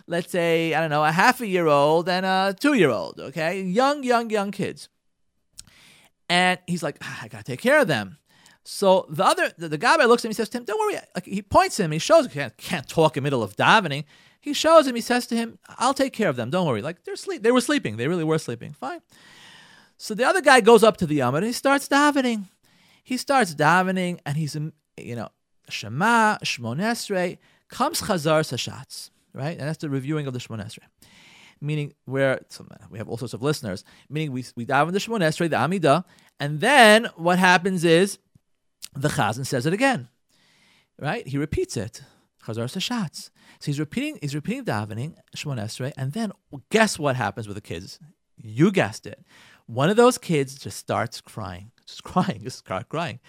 [0.08, 3.20] let's say, I don't know, a half a year old and a two year old,
[3.20, 3.62] okay?
[3.62, 4.90] Young, young, young kids.
[6.30, 8.18] And he's like, ah, I gotta take care of them.
[8.64, 11.00] So the other, the, the guy looks at him, he says to him, "Don't worry."
[11.14, 14.06] Like, he points him, he shows, he can't, can't talk in the middle of davening.
[14.40, 16.50] He shows him, he says to him, "I'll take care of them.
[16.50, 18.74] Don't worry." Like they're sleep, they were sleeping, they really were sleeping.
[18.74, 19.02] Fine.
[19.98, 22.46] So the other guy goes up to the Amud and he starts davening.
[23.04, 25.30] He starts davening, and he's, um, you know,
[25.70, 29.58] Shema, Shmonesre, comes Chazaras Hashatz, right?
[29.58, 30.80] And that's the reviewing of the Shmonesre
[31.64, 32.42] meaning where
[32.90, 36.04] we have all sorts of listeners, meaning we, we dive into Shmonesre, the Amida,
[36.40, 38.20] and then what happens is
[38.96, 40.10] the Chazan says it again,
[41.00, 41.28] right?
[41.28, 42.04] He repeats it.
[42.46, 43.30] Chazaras Hashatz.
[43.60, 46.34] So he's repeating, he's repeating davening, Shemon Esrei, and then
[46.70, 48.00] guess what happens with the kids?
[48.38, 49.24] You guessed it.
[49.66, 53.20] One of those kids just starts crying, just crying, just start crying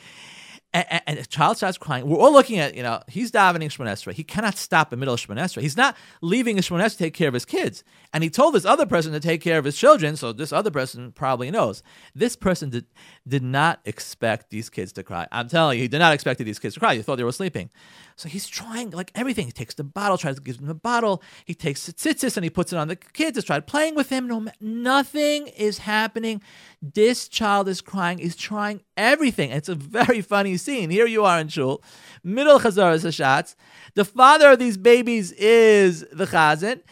[0.74, 2.04] and, and, a child starts crying.
[2.06, 4.12] We're all looking at, you know, he's davening Shemon Esrei.
[4.12, 5.62] He cannot stop in middle of Shemon Esrei.
[5.62, 7.84] He's not leaving Esrei to take care of his kids.
[8.12, 10.72] And he told this other person to take care of his children, so this other
[10.72, 11.84] person probably knows.
[12.14, 12.86] This person did,
[13.26, 15.28] did not expect these kids to cry.
[15.30, 16.96] I'm telling you, he did not expect these kids to cry.
[16.96, 17.70] He thought they were sleeping.
[18.16, 19.46] So he's trying, like everything.
[19.46, 21.22] He takes the bottle, tries to give them the bottle.
[21.44, 24.26] He takes tzitzis and he puts it on the kids, has tried playing with him.
[24.26, 26.42] No, nothing is happening.
[26.82, 28.18] This child is crying.
[28.18, 29.50] He's trying everything.
[29.50, 30.90] It's a very funny scene.
[30.90, 31.82] Here you are in shul,
[32.22, 33.54] middle Chazar Hashatz.
[33.94, 36.82] The father of these babies is the Chazan.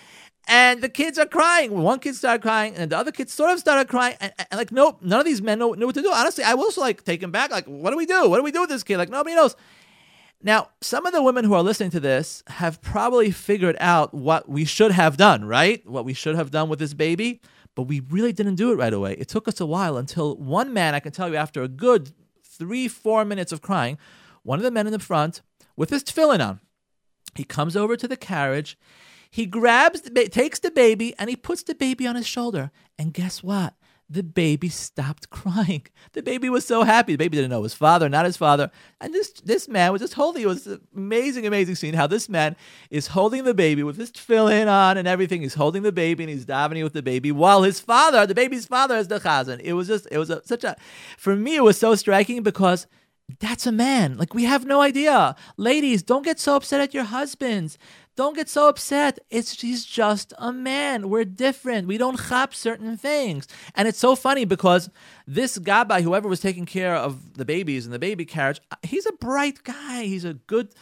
[0.48, 1.70] And the kids are crying.
[1.70, 4.16] One kid started crying, and the other kid sort of started crying.
[4.20, 6.10] And, and, like, nope, none of these men know, know what to do.
[6.12, 7.52] Honestly, I was like taken back.
[7.52, 8.28] Like, what do we do?
[8.28, 8.96] What do we do with this kid?
[8.96, 9.54] Like, nobody knows.
[10.42, 14.48] Now, some of the women who are listening to this have probably figured out what
[14.48, 15.88] we should have done, right?
[15.88, 17.40] What we should have done with this baby
[17.74, 19.14] but we really didn't do it right away.
[19.14, 22.12] It took us a while until one man, I can tell you, after a good
[22.44, 23.98] three, four minutes of crying,
[24.42, 25.42] one of the men in the front
[25.76, 26.61] with his tefillin on,
[27.35, 28.78] he comes over to the carriage,
[29.30, 32.70] he grabs, the ba- takes the baby, and he puts the baby on his shoulder.
[32.98, 33.74] And guess what?
[34.08, 35.86] The baby stopped crying.
[36.12, 37.12] The baby was so happy.
[37.12, 38.70] The baby didn't know his father, not his father.
[39.00, 40.42] And this this man was just holding.
[40.42, 41.94] It was an amazing, amazing scene.
[41.94, 42.56] How this man
[42.90, 45.42] is holding the baby with his tefillin on and everything.
[45.42, 48.66] He's holding the baby and he's davening with the baby while his father, the baby's
[48.66, 49.60] father, is the chazan.
[49.60, 50.76] It was just, it was a, such a.
[51.16, 52.86] For me, it was so striking because
[53.40, 54.16] that's a man.
[54.18, 55.36] Like we have no idea.
[55.56, 57.78] Ladies, don't get so upset at your husbands.
[58.14, 59.18] Don't get so upset.
[59.31, 61.09] It's he's just a man.
[61.09, 61.88] We're different.
[61.88, 63.48] We don't chop certain things.
[63.75, 64.90] And it's so funny because
[65.27, 69.07] this gabbai, whoever was taking care of the babies in the baby carriage, uh, he's
[69.07, 70.05] a bright guy.
[70.05, 70.75] He's a good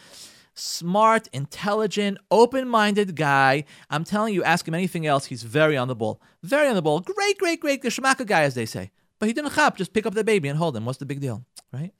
[0.53, 3.63] smart, intelligent, open-minded guy.
[3.89, 6.21] I'm telling you, ask him anything else, he's very on the ball.
[6.43, 6.99] Very on the ball.
[6.99, 8.91] Great, great, great Geshmaka guy, as they say.
[9.19, 10.85] But he didn't chop, just pick up the baby and hold him.
[10.85, 11.45] What's the big deal?
[11.71, 11.93] Right?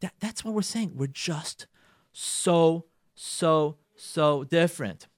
[0.00, 0.92] That, that's what we're saying.
[0.94, 1.66] We're just
[2.12, 5.08] so, so so different.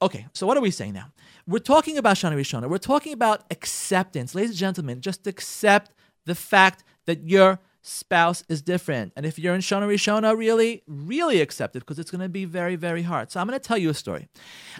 [0.00, 1.12] Okay, so what are we saying now?
[1.46, 2.68] We're talking about Shana Rishona.
[2.68, 4.34] We're talking about acceptance.
[4.34, 5.92] Ladies and gentlemen, just accept
[6.26, 9.12] the fact that your spouse is different.
[9.16, 12.44] And if you're in Shana Rishona, really, really accept it because it's going to be
[12.44, 13.30] very, very hard.
[13.30, 14.28] So I'm going to tell you a story.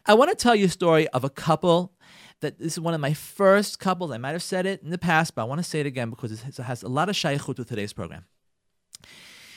[0.04, 1.92] I want to tell you a story of a couple
[2.40, 4.10] that this is one of my first couples.
[4.10, 6.10] I might have said it in the past, but I want to say it again
[6.10, 8.26] because it has a lot of shaykhut with today's program.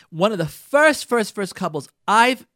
[0.10, 2.48] One of the first, first, first couples I've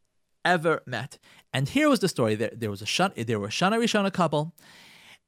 [0.45, 1.17] ever met.
[1.53, 2.35] And here was the story.
[2.35, 4.53] There, there was a shana, there were a Shana Rishona couple,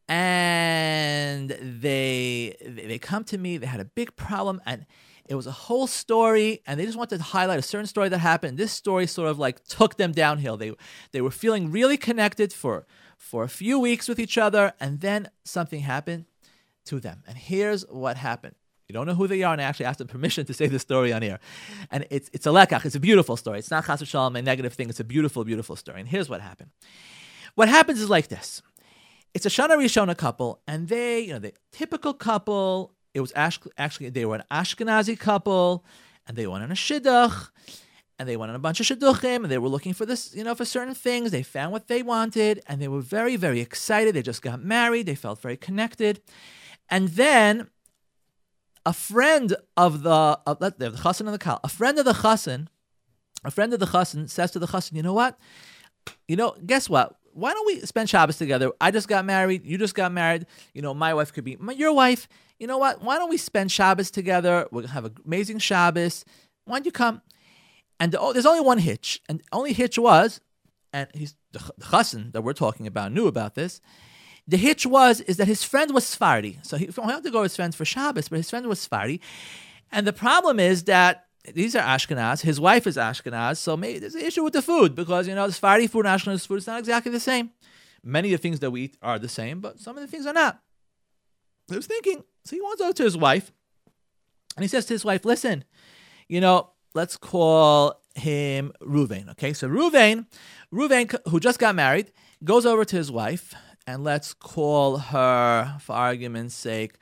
[0.08, 3.58] and they they come to me.
[3.58, 4.86] They had a big problem, and
[5.28, 8.20] it was a whole story, and they just wanted to highlight a certain story that
[8.20, 8.58] happened.
[8.58, 10.58] This story sort of like took them downhill.
[10.58, 10.74] They
[11.12, 12.86] they were feeling really connected for
[13.18, 16.26] for a few weeks with each other, and then something happened
[16.86, 17.24] to them.
[17.28, 18.56] And here's what happened.
[18.88, 20.78] You don't know who they are, and I actually asked them permission to say the
[20.78, 21.40] story on air.
[21.90, 22.86] And it's it's a lekach.
[22.86, 23.60] It's a beautiful story.
[23.60, 24.90] It's not chas v'shalom, a negative thing.
[24.90, 26.00] It's a beautiful, beautiful story.
[26.00, 26.70] And here's what happened.
[27.56, 28.62] What happens is like this.
[29.34, 32.94] It's a Shana Rishona couple, and they, you know, the typical couple.
[33.14, 35.84] It was actually they were an Ashkenazi couple,
[36.28, 37.50] and they went on a shidduch,
[38.20, 40.44] and they went on a bunch of shidduchim, and they were looking for this, you
[40.44, 41.32] know, for certain things.
[41.32, 44.14] They found what they wanted, and they were very, very excited.
[44.14, 45.08] They just got married.
[45.08, 46.22] They felt very connected,
[46.88, 47.68] and then
[48.86, 52.68] a friend of the of, the chassan and the kal, a friend of the chassan,
[53.44, 55.38] a friend of the chassan says to the chassan, you know what?
[56.28, 57.16] You know, guess what?
[57.34, 58.72] Why don't we spend Shabbos together?
[58.80, 59.66] I just got married.
[59.66, 60.46] You just got married.
[60.74, 62.28] You know, my wife could be my, your wife.
[62.60, 63.02] You know what?
[63.02, 64.68] Why don't we spend Shabbos together?
[64.72, 66.24] We're gonna have an amazing Shabbos.
[66.66, 67.22] Why don't you come?
[68.00, 70.42] And the, oh, there's only one hitch, and the only hitch was,
[70.94, 73.82] and he's the, the chassan that we're talking about knew about this
[74.48, 77.52] the hitch was is that his friend was Sephardi, so he wanted to go with
[77.52, 79.22] his friends for Shabbos, but his friend was Sephardi,
[79.92, 82.42] and the problem is that these are Ashkenaz.
[82.42, 85.50] His wife is Ashkenaz, so maybe there's an issue with the food because you know
[85.50, 87.52] Sephardi food and Ashkenaz food is not exactly the same.
[88.04, 90.26] Many of the things that we eat are the same, but some of the things
[90.28, 90.62] are not.
[91.68, 93.52] He was thinking, so he wants to go to his wife,
[94.56, 95.64] and he says to his wife, "Listen,
[96.28, 100.28] you know, let's call him Ruvain." Okay, so Ruvain,
[100.72, 102.12] Ruvain, who just got married,
[102.44, 103.56] goes over to his wife
[103.88, 106.94] and let's call her, for argument's sake,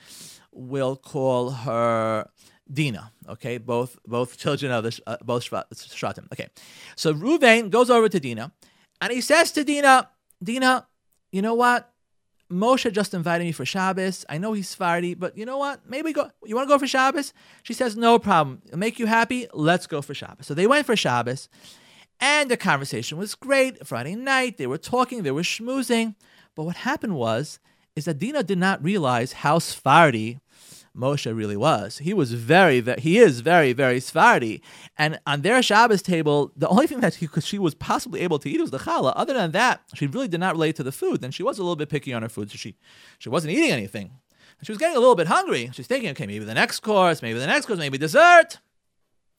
[0.52, 2.30] we'll call her
[2.72, 3.12] Dina.
[3.28, 6.32] Okay, both both children of the uh, both Shvatim.
[6.32, 6.48] Okay,
[6.96, 8.52] so Ruvain goes over to Dina,
[9.02, 10.10] and he says to Dina,
[10.41, 10.88] Dina,
[11.32, 11.89] you know what?
[12.52, 14.26] Moshe just invited me for Shabbos.
[14.30, 15.89] I know he's Sephardi, but you know what?
[15.89, 16.30] Maybe go.
[16.46, 17.34] You want to go for Shabbos?
[17.63, 18.62] She says, no problem.
[18.67, 19.48] It'll make you happy.
[19.54, 20.46] Let's go for Shabbos.
[20.46, 21.50] So they went for Shabbos,
[22.19, 23.86] And the conversation was great.
[23.86, 26.15] Friday night, they were talking, they were schmoozing.
[26.56, 27.60] But what happened was,
[27.96, 30.39] is that Dina did not realize how Sephardi
[30.96, 31.98] Moshe really was.
[32.00, 34.62] He was very, very he is very, very Sephardi.
[34.98, 38.50] And on their Shabbos table, the only thing that he, she was possibly able to
[38.50, 39.13] eat was the challah.
[39.16, 41.24] Other than that, she really did not relate to the food.
[41.24, 42.76] And she was a little bit picky on her food, so she,
[43.18, 44.12] she wasn't eating anything.
[44.60, 45.72] And she was getting a little bit hungry.
[45.74, 48.60] She's thinking, okay, maybe the next course, maybe the next course, maybe dessert.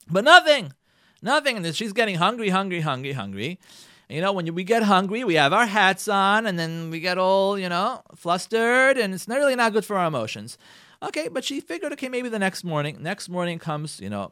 [0.09, 0.73] But nothing.
[1.21, 1.57] Nothing.
[1.57, 3.59] And she's getting hungry, hungry, hungry, hungry.
[4.09, 7.17] You know, when we get hungry, we have our hats on, and then we get
[7.17, 10.57] all, you know, flustered, and it's really not good for our emotions.
[11.01, 12.97] Okay, but she figured, okay, maybe the next morning.
[13.01, 14.31] Next morning comes, you know,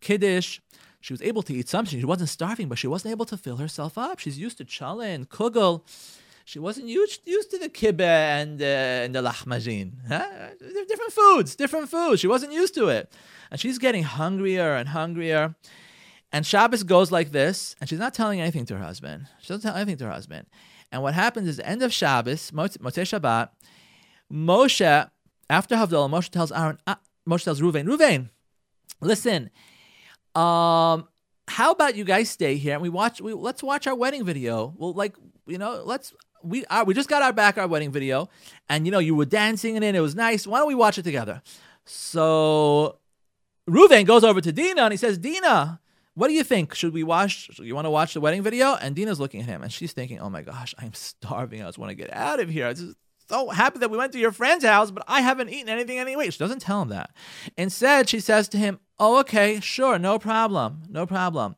[0.00, 0.60] kiddush.
[1.00, 1.98] She was able to eat something.
[1.98, 4.18] She wasn't starving, but she wasn't able to fill herself up.
[4.18, 5.82] She's used to challah and kugel.
[6.44, 8.64] She wasn't used, used to the kibbeh and, uh,
[9.04, 9.92] and the lahmajin.
[10.08, 10.26] Huh?
[10.88, 12.20] Different foods, different foods.
[12.20, 13.12] She wasn't used to it.
[13.50, 15.54] And she's getting hungrier and hungrier.
[16.32, 19.26] And Shabbos goes like this, and she's not telling anything to her husband.
[19.40, 20.46] She doesn't tell anything to her husband.
[20.90, 23.50] And what happens is, end of Shabbos, Motzei Shabbat,
[24.32, 25.10] Moshe,
[25.50, 26.94] after Havdalah, Moshe tells Aaron, uh,
[27.28, 28.30] Moshe tells Ruvain, Ruvain,
[29.00, 29.50] listen,
[30.34, 31.08] um,
[31.48, 33.20] how about you guys stay here and we watch?
[33.20, 34.72] We let's watch our wedding video.
[34.78, 35.16] Well, like
[35.46, 38.30] you know, let's we uh, we just got our back our wedding video,
[38.70, 39.94] and you know you were dancing in it.
[39.94, 40.46] It was nice.
[40.46, 41.42] Why don't we watch it together?
[41.84, 42.98] So
[43.68, 45.80] Ruvain goes over to Dina and he says, Dina,
[46.14, 46.74] what do you think?
[46.74, 47.50] Should we watch?
[47.58, 48.74] You want to watch the wedding video?
[48.74, 51.62] And Dina's looking at him and she's thinking, oh my gosh, I'm starving.
[51.62, 52.66] I just want to get out of here.
[52.66, 52.96] I just
[53.28, 56.28] so happy that we went to your friend's house, but I haven't eaten anything anyway.
[56.28, 57.10] She doesn't tell him that.
[57.56, 61.56] Instead, she says to him, oh, okay, sure, no problem, no problem.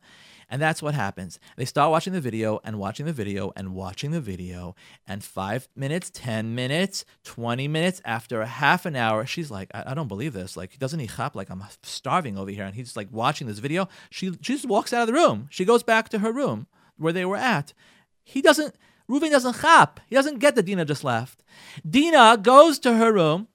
[0.51, 1.39] And that's what happens.
[1.57, 4.75] They start watching the video and watching the video and watching the video.
[5.07, 9.93] And five minutes, 10 minutes, 20 minutes, after a half an hour, she's like, I,
[9.93, 10.57] I don't believe this.
[10.57, 11.35] Like, doesn't he chop?
[11.35, 12.65] Like, I'm starving over here.
[12.65, 13.89] And he's like watching this video.
[14.11, 15.49] She, she just walks out of the room.
[15.51, 17.73] She goes back to her room where they were at.
[18.23, 18.75] He doesn't,
[19.09, 20.01] Reuven doesn't chop.
[20.07, 21.43] He doesn't get that Dina just left.
[21.89, 23.49] Dina goes to her room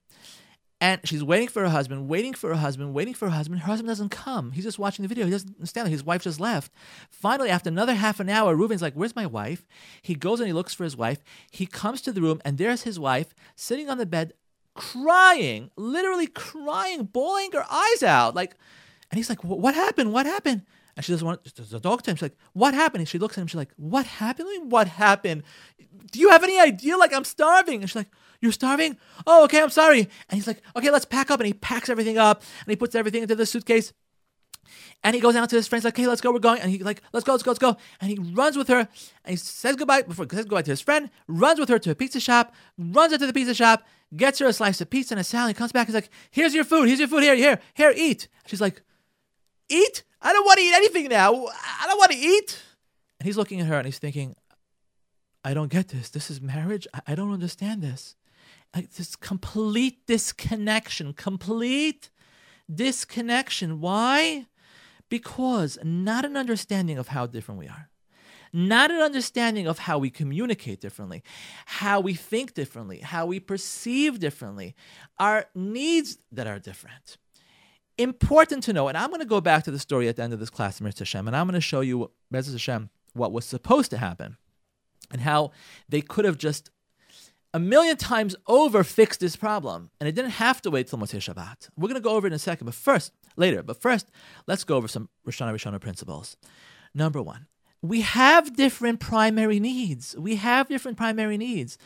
[0.82, 3.62] and she's waiting for her husband, waiting for her husband, waiting for her husband.
[3.62, 4.52] Her husband doesn't come.
[4.52, 5.26] He's just watching the video.
[5.26, 5.90] He doesn't stand understand.
[5.90, 6.72] His wife just left.
[7.10, 9.68] Finally, after another half an hour, Reuben's like, Where's my wife?
[10.02, 11.20] He goes and he looks for his wife.
[11.52, 14.34] He comes to the room, and there's his wife sitting on the bed,
[14.76, 18.36] crying, literally crying, bawling her eyes out.
[18.36, 18.56] Like,
[19.12, 20.14] and he's like, What happened?
[20.14, 20.64] What happened?
[20.96, 22.18] And she doesn't want to talk to him.
[22.18, 23.02] She's like, What happened?
[23.02, 23.48] And she looks at him.
[23.48, 24.72] She's like, What happened?
[24.72, 25.44] What happened?
[26.12, 26.98] Do you have any idea?
[26.98, 27.82] Like, I'm starving.
[27.82, 28.12] And she's like,
[28.42, 28.98] you're starving?
[29.28, 30.00] Oh, okay, I'm sorry.
[30.00, 31.40] And he's like, okay, let's pack up.
[31.40, 33.94] And he packs everything up and he puts everything into the suitcase.
[35.04, 36.62] And he goes out to his friends, like, okay, let's go, we're going.
[36.62, 37.78] And he like, let's go, let's go, let's go.
[38.02, 38.90] And he runs with her and
[39.28, 41.96] he says goodbye before he says goodbye to his friend, runs with her to a
[41.96, 45.24] pizza shop, runs into the pizza shop, gets her a slice of pizza and a
[45.24, 45.50] salad.
[45.50, 48.28] He comes back, he's like, here's your food, here's your food, here, here, here, eat.
[48.46, 48.82] She's like,
[49.70, 50.04] eat?
[50.22, 51.34] I don't want to eat anything now.
[51.34, 52.62] I don't want to eat.
[53.20, 54.36] And he's looking at her and he's thinking,
[55.44, 56.10] I don't get this.
[56.10, 56.88] This is marriage.
[57.08, 58.16] I, don't understand this
[58.76, 62.10] like this complete disconnection, complete
[62.74, 63.82] disconnection.
[63.82, 64.46] Why?
[65.10, 67.90] Because not an understanding of how different we are,
[68.54, 71.24] not an understanding of how we communicate differently,
[71.66, 74.76] how we think differently, how we perceive differently,
[75.18, 77.18] our needs that are different.
[77.98, 80.32] Important to know, and I'm going to go back to the story at the end
[80.32, 83.46] of this class, Mirz Hashem, and I'm going to show you, Mirz Hashem, what was
[83.46, 84.38] supposed to happen
[85.12, 85.52] and how
[85.90, 86.70] they could have just
[87.54, 91.20] a million times over fixed this problem, and it didn't have to wait till Motzei
[91.20, 91.70] Shabbat.
[91.76, 94.10] We're going to go over it in a second, but first, later, but first,
[94.48, 96.38] let's go over some Shana Rishona principles.
[96.94, 97.48] Number one,
[97.82, 100.16] we have different primary needs.
[100.18, 101.78] We have different primary needs.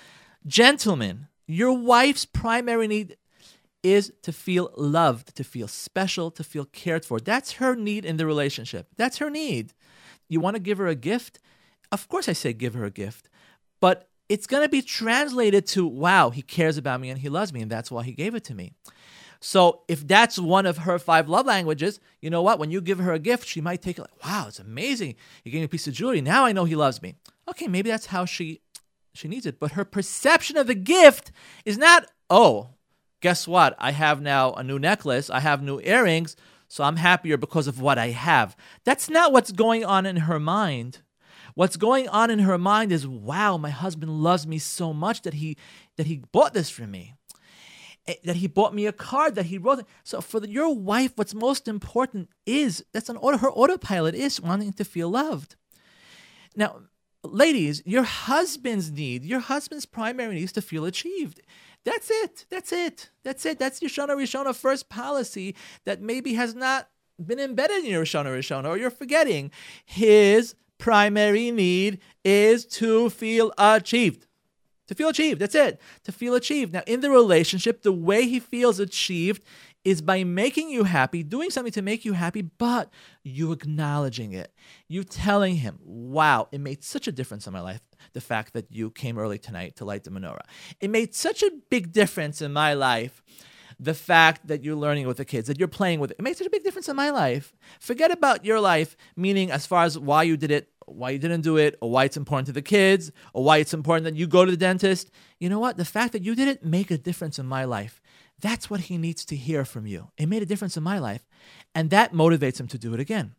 [0.46, 3.18] Gentlemen, your wife's primary need
[3.84, 7.20] is to feel loved, to feel special, to feel cared for.
[7.20, 8.88] That's her need in the relationship.
[8.96, 9.74] That's her need.
[10.30, 11.40] You want to give her a gift?
[11.92, 13.30] Of course, I say give her a gift.
[13.82, 17.54] But it's going to be translated to, wow, he cares about me and he loves
[17.54, 18.74] me, and that's why he gave it to me.
[19.40, 22.58] So if that's one of her five love languages, you know what?
[22.58, 25.18] When you give her a gift, she might take it like, wow, it's amazing.
[25.44, 26.20] You gave me a piece of jewelry.
[26.20, 27.14] Now I know he loves me.
[27.48, 28.62] Okay, maybe that's how she
[29.14, 29.60] she needs it.
[29.60, 31.32] But her perception of the gift
[31.64, 32.70] is not, oh,
[33.22, 33.76] guess what?
[33.78, 35.30] I have now a new necklace.
[35.30, 36.36] I have new earrings.
[36.70, 38.58] So I'm happier because of what I have.
[38.84, 41.03] That's not what's going on in her mind.
[41.56, 45.36] What's going on in her mind is, wow, my husband loves me so much that
[45.36, 45.58] he
[45.98, 47.14] that he bought this for me.
[48.08, 49.86] Eh, that he bought me a card that he wrote.
[50.04, 54.42] So for the, your wife, what's most important is that's an auto, her autopilot is
[54.42, 55.56] wanting to feel loved.
[56.56, 56.82] Now,
[57.24, 61.42] ladies, your husband's need, your husband's primary need is to feel achieved.
[61.86, 62.46] That's it.
[62.50, 63.10] That's it.
[63.24, 63.60] That's it.
[63.60, 66.90] That's your Shana Rishona first policy that maybe has not
[67.24, 69.52] been embedded in your Shana Rishona or you're forgetting.
[69.86, 74.28] His primary need is to feel achieved.
[74.90, 75.80] To feel achieved, that's it.
[76.04, 76.74] To feel achieved.
[76.74, 79.46] Now, in the relationship, the way he feels achieved
[79.86, 82.90] is by making you happy, doing something to make you happy, but
[83.24, 84.54] you acknowledging it.
[84.90, 87.82] You telling him, wow, it made such a difference in my life,
[88.12, 90.46] the fact that you came early tonight to light the menorah.
[90.82, 93.24] It made such a big difference in my life.
[93.80, 96.38] The fact that you're learning with the kids, that you're playing with it, it makes
[96.38, 97.54] such a big difference in my life.
[97.80, 101.42] Forget about your life, meaning as far as why you did it, why you didn't
[101.42, 104.28] do it, or why it's important to the kids, or why it's important that you
[104.28, 105.10] go to the dentist.
[105.40, 105.78] You know what?
[105.78, 108.02] The fact that you didn't make a difference in my life.
[108.40, 110.10] That's what he needs to hear from you.
[110.18, 111.26] It made a difference in my life.
[111.74, 113.36] And that motivates him to do it again.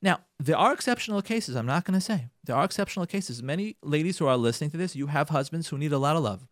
[0.00, 2.26] Now, there are exceptional cases, I'm not going to say.
[2.44, 3.42] There are exceptional cases.
[3.42, 6.22] Many ladies who are listening to this, you have husbands who need a lot of
[6.22, 6.46] love.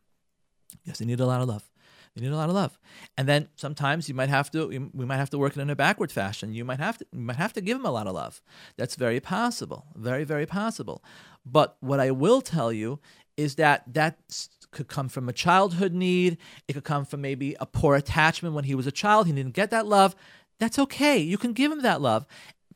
[0.85, 1.70] Yes, they need a lot of love.
[2.17, 2.79] They need a lot of love.
[3.17, 5.77] And then sometimes you might have to we might have to work it in a
[5.77, 6.53] backward fashion.
[6.53, 8.43] You might have to you might have to give them a lot of love.
[8.77, 9.87] That's very possible.
[9.95, 11.05] Very very possible.
[11.47, 12.99] But what I will tell you
[13.37, 14.19] is that that
[14.71, 16.39] could come from a childhood need.
[16.69, 19.27] It could come from maybe a poor attachment when he was a child.
[19.27, 20.15] He didn't get that love.
[20.59, 21.19] That's okay.
[21.19, 22.27] You can give him that love.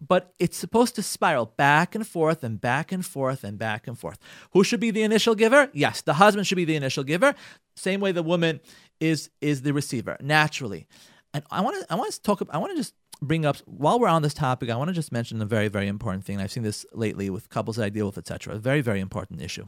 [0.07, 3.99] But it's supposed to spiral back and forth and back and forth and back and
[3.99, 4.19] forth.
[4.53, 5.71] Who should be the initial giver?
[5.73, 7.35] Yes, the husband should be the initial giver.
[7.77, 8.61] Same way the woman
[9.01, 10.87] is is the receiver naturally.
[11.33, 12.43] And I want to I want to talk.
[12.51, 14.71] I want to just bring up while we're on this topic.
[14.71, 16.41] I want to just mention a very very important thing.
[16.41, 18.55] I've seen this lately with couples that I deal with, etc.
[18.55, 19.67] A very very important issue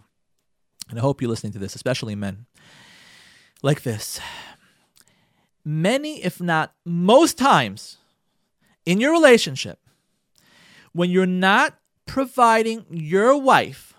[0.89, 2.47] and I hope you're listening to this, especially men,
[3.63, 4.21] like this.
[5.65, 7.99] Many, if not most times,
[8.85, 9.81] in your relationship,
[10.93, 13.95] when you're not providing your wife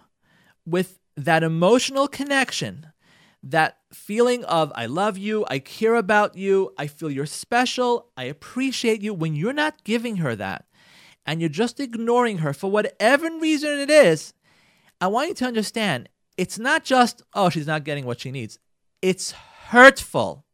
[0.66, 2.88] with that emotional connection,
[3.44, 8.24] that feeling of, I love you, I care about you, I feel you're special, I
[8.24, 10.66] appreciate you, when you're not giving her that
[11.26, 14.34] and you're just ignoring her for whatever reason it is,
[15.00, 18.60] I want you to understand it's not just, oh, she's not getting what she needs.
[19.02, 20.46] It's hurtful.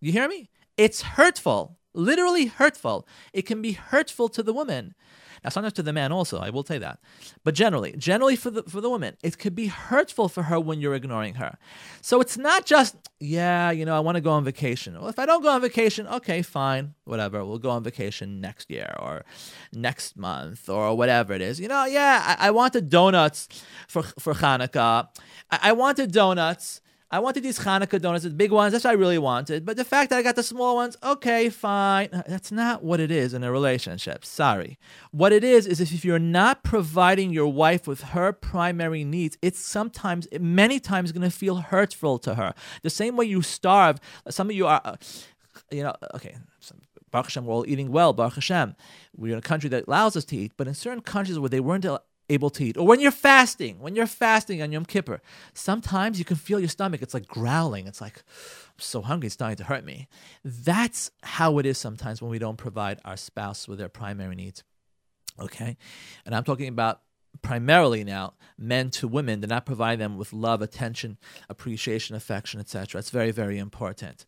[0.00, 0.50] You hear me?
[0.76, 3.06] It's hurtful, literally hurtful.
[3.32, 4.94] It can be hurtful to the woman.
[5.44, 6.98] Now, sometimes to the man also, I will say that.
[7.44, 10.80] But generally, generally for the for the woman, it could be hurtful for her when
[10.80, 11.56] you're ignoring her.
[12.00, 14.98] So it's not just, yeah, you know, I want to go on vacation.
[14.98, 17.44] Well, if I don't go on vacation, okay, fine, whatever.
[17.44, 19.24] We'll go on vacation next year or
[19.72, 21.60] next month or whatever it is.
[21.60, 23.48] You know, yeah, I, I wanted donuts
[23.86, 25.08] for for Hanukkah.
[25.50, 26.80] I, I wanted donuts.
[27.08, 28.72] I wanted these Hanukkah donuts, the big ones.
[28.72, 29.64] That's what I really wanted.
[29.64, 32.08] But the fact that I got the small ones, okay, fine.
[32.26, 34.24] That's not what it is in a relationship.
[34.24, 34.76] Sorry.
[35.12, 39.60] What it is is if you're not providing your wife with her primary needs, it's
[39.60, 42.54] sometimes, many times, going to feel hurtful to her.
[42.82, 44.00] The same way you starve.
[44.28, 44.96] Some of you are, uh,
[45.70, 46.36] you know, okay.
[47.12, 48.12] Baruch Hashem, we're all eating well.
[48.12, 48.74] Baruch Hashem.
[49.16, 51.60] We're in a country that allows us to eat, but in certain countries where they
[51.60, 51.86] weren't
[52.28, 52.76] able to eat.
[52.76, 55.20] Or when you're fasting, when you're fasting on Yom Kippur,
[55.54, 57.02] sometimes you can feel your stomach.
[57.02, 57.86] It's like growling.
[57.86, 60.08] It's like, I'm so hungry, it's starting to hurt me.
[60.44, 64.64] That's how it is sometimes when we don't provide our spouse with their primary needs.
[65.38, 65.76] Okay?
[66.24, 67.02] And I'm talking about
[67.42, 69.40] primarily now men to women.
[69.40, 71.18] They're not providing them with love, attention,
[71.48, 72.98] appreciation, affection, etc.
[72.98, 74.26] It's very, very important.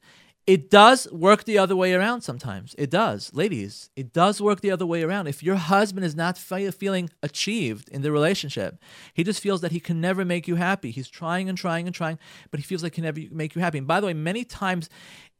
[0.48, 2.74] It does work the other way around sometimes.
[2.78, 3.30] It does.
[3.34, 5.26] Ladies, it does work the other way around.
[5.26, 8.82] If your husband is not feeling achieved in the relationship,
[9.12, 10.90] he just feels that he can never make you happy.
[10.90, 12.18] He's trying and trying and trying,
[12.50, 13.76] but he feels like he can never make you happy.
[13.76, 14.88] And by the way, many times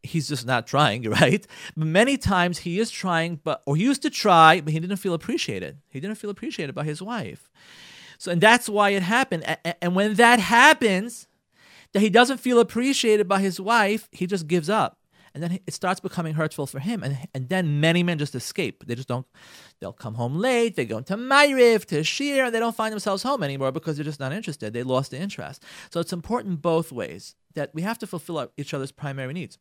[0.02, 1.46] he's just not trying, right?
[1.74, 4.98] But many times he is trying, but or he used to try, but he didn't
[4.98, 5.78] feel appreciated.
[5.88, 7.50] He didn't feel appreciated by his wife.
[8.18, 9.44] So and that's why it happened.
[9.80, 11.27] And when that happens,
[11.92, 14.98] that he doesn't feel appreciated by his wife, he just gives up
[15.34, 17.02] and then it starts becoming hurtful for him.
[17.02, 18.84] And, and then many men just escape.
[18.86, 19.26] They just don't,
[19.80, 23.22] they'll come home late, they go into Ma'ariv, to shiur, and they don't find themselves
[23.22, 24.72] home anymore because they're just not interested.
[24.72, 25.62] They lost the interest.
[25.90, 29.58] So it's important both ways that we have to fulfill each other's primary needs.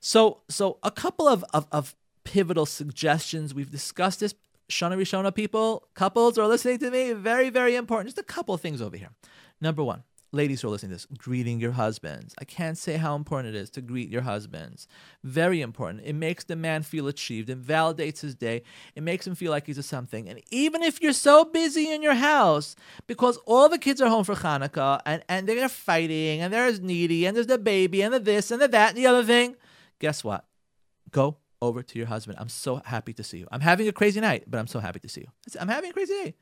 [0.00, 1.94] So, so a couple of, of, of
[2.24, 3.54] pivotal suggestions.
[3.54, 4.34] We've discussed this.
[4.70, 7.12] Shana Rishona people, couples are listening to me.
[7.12, 8.08] Very, very important.
[8.08, 9.10] Just a couple of things over here.
[9.60, 12.34] Number one, ladies who are listening to this, greeting your husbands.
[12.38, 14.86] I can't say how important it is to greet your husbands.
[15.24, 16.02] Very important.
[16.04, 17.50] It makes the man feel achieved.
[17.50, 18.62] It validates his day.
[18.94, 20.28] It makes him feel like he's a something.
[20.28, 22.76] And even if you're so busy in your house
[23.06, 27.26] because all the kids are home for Hanukkah and, and they're fighting and there's needy
[27.26, 29.56] and there's the baby and the this and the that and the other thing,
[29.98, 30.44] guess what?
[31.10, 32.38] Go over to your husband.
[32.40, 33.48] I'm so happy to see you.
[33.50, 35.28] I'm having a crazy night, but I'm so happy to see you.
[35.60, 36.34] I'm having a crazy day.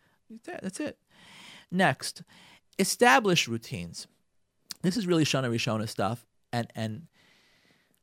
[0.45, 0.99] That's it.
[1.71, 2.23] Next,
[2.79, 4.07] establish routines.
[4.83, 7.07] This is really Shana Rishona stuff, and and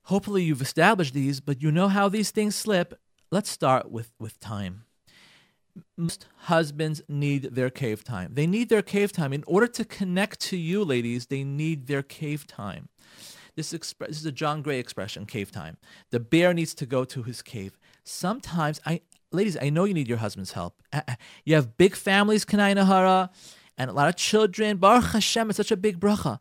[0.03, 2.99] hopefully you've established these, but you know how these things slip.
[3.31, 4.83] Let's start with with time.
[5.97, 8.33] most husbands need their cave time.
[8.33, 9.33] They need their cave time.
[9.33, 12.89] In order to connect to you, ladies, they need their cave time.
[13.55, 15.77] This, expre- this is a John Gray expression, cave time.
[16.11, 17.77] The bear needs to go to his cave.
[18.03, 19.01] Sometimes, I,
[19.31, 20.81] ladies, I know you need your husband's help.
[21.45, 23.29] You have big families, Kanai Nahara,
[23.77, 24.77] and a lot of children.
[24.77, 26.39] Baruch Hashem, it's such a big bracha.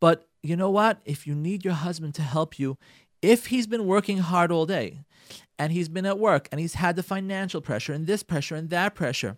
[0.00, 1.00] But you know what?
[1.04, 2.78] If you need your husband to help you,
[3.22, 5.00] if he's been working hard all day
[5.58, 8.70] and he's been at work and he's had the financial pressure and this pressure and
[8.70, 9.36] that pressure,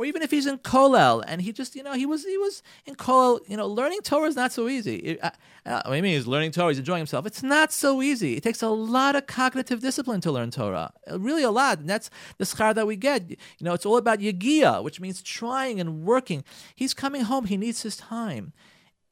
[0.00, 2.62] or even if he's in Kollel and he just, you know, he was he was
[2.86, 4.96] in Kollel, you know, learning Torah is not so easy.
[4.96, 5.32] It, I,
[5.66, 7.26] I mean, he's learning Torah, he's enjoying himself.
[7.26, 8.34] It's not so easy.
[8.34, 11.80] It takes a lot of cognitive discipline to learn Torah, uh, really a lot.
[11.80, 13.28] And that's the schar that we get.
[13.28, 16.44] You know, it's all about yagia, which means trying and working.
[16.74, 17.44] He's coming home.
[17.44, 18.54] He needs his time.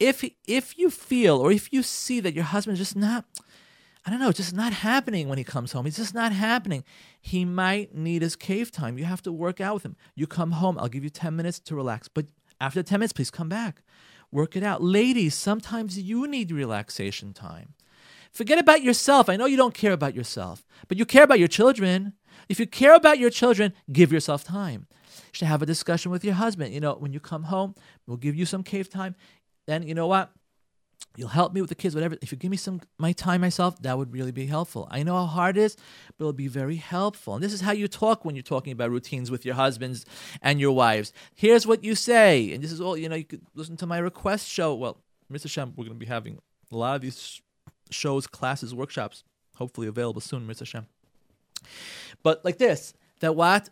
[0.01, 3.27] If if you feel or if you see that your husband is just not
[4.09, 5.87] I don't know, just not happening when he comes home.
[5.87, 6.83] It's just not happening.
[7.21, 8.97] He might need his cave time.
[8.97, 9.97] You have to work out with him.
[10.15, 12.09] You come home, I'll give you 10 minutes to relax.
[12.09, 12.29] But
[12.59, 13.83] after 10 minutes, please come back.
[14.33, 14.83] Work it out.
[14.83, 17.75] Ladies, sometimes you need relaxation time.
[18.33, 19.29] Forget about yourself.
[19.29, 22.15] I know you don't care about yourself, but you care about your children.
[22.49, 24.87] If you care about your children, give yourself time.
[24.91, 26.73] You should have a discussion with your husband.
[26.73, 27.75] You know, when you come home,
[28.07, 29.17] we'll give you some cave time.
[29.67, 30.33] Then, you know what?
[31.17, 32.17] You'll help me with the kids, whatever.
[32.23, 34.87] If you give me some my time myself, that would really be helpful.
[34.89, 35.77] I know how hard it is,
[36.17, 37.35] but it'll be very helpful.
[37.35, 40.07] And this is how you talk when you're talking about routines with your husbands
[40.43, 41.13] and your wives.
[41.35, 42.97] Here's what you say, and this is all.
[42.97, 44.75] You know, you could listen to my request show.
[44.75, 44.99] Well,
[45.33, 45.51] Mr.
[45.51, 46.39] Shem, we're going to be having
[46.71, 47.41] a lot of these
[47.91, 49.25] shows, classes, workshops,
[49.57, 50.65] hopefully available soon, Mr.
[50.65, 50.87] Shem.
[52.23, 53.71] But like this, that what?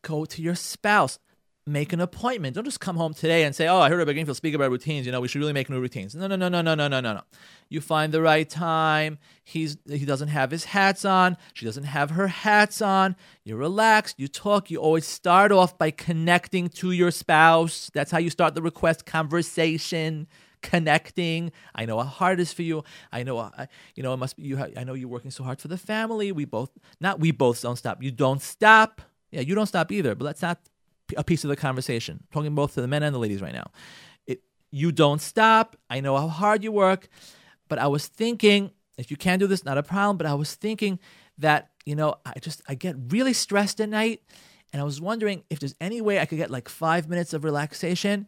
[0.00, 1.18] Go to your spouse
[1.66, 2.54] make an appointment.
[2.54, 5.04] Don't just come home today and say, "Oh, I heard Rabbi Greenfield speak about routines.
[5.04, 7.00] You know, we should really make new routines." No, no, no, no, no, no, no,
[7.00, 7.22] no, no.
[7.68, 9.18] You find the right time.
[9.42, 11.36] He's he doesn't have his hats on.
[11.54, 13.16] She doesn't have her hats on.
[13.44, 14.18] You're relaxed.
[14.18, 14.70] You talk.
[14.70, 17.90] You always start off by connecting to your spouse.
[17.92, 20.28] That's how you start the request conversation.
[20.62, 21.52] Connecting.
[21.74, 22.82] I know how hard it is for you.
[23.12, 23.38] I know.
[23.38, 24.14] I, you know.
[24.14, 24.58] It must be you.
[24.76, 26.32] I know you're working so hard for the family.
[26.32, 26.70] We both.
[27.00, 28.02] Not we both don't stop.
[28.02, 29.00] You don't stop.
[29.30, 30.14] Yeah, you don't stop either.
[30.14, 30.58] But let's not
[31.16, 32.18] a piece of the conversation.
[32.20, 33.70] I'm talking both to the men and the ladies right now.
[34.26, 35.76] It, you don't stop.
[35.88, 37.08] I know how hard you work,
[37.68, 40.16] but I was thinking if you can't do this, not a problem.
[40.16, 40.98] But I was thinking
[41.38, 44.22] that you know I just I get really stressed at night,
[44.72, 47.44] and I was wondering if there's any way I could get like five minutes of
[47.44, 48.26] relaxation.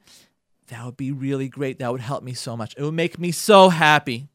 [0.69, 1.79] That would be really great.
[1.79, 2.75] That would help me so much.
[2.77, 4.29] It would make me so happy.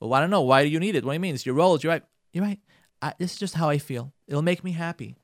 [0.00, 0.42] Well, I don't know.
[0.42, 1.04] Why do you need it?
[1.04, 1.34] What do you mean?
[1.34, 1.78] It's your role.
[1.78, 2.02] You're right.
[2.32, 2.60] You're right.
[3.02, 4.12] I, this is just how I feel.
[4.26, 5.16] It'll make me happy.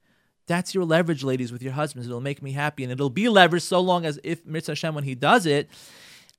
[0.46, 2.06] That's your leverage, ladies, with your husbands.
[2.06, 2.84] It'll make me happy.
[2.84, 5.70] And it'll be leverage so long as if Mitzvah Hashem, when he does it,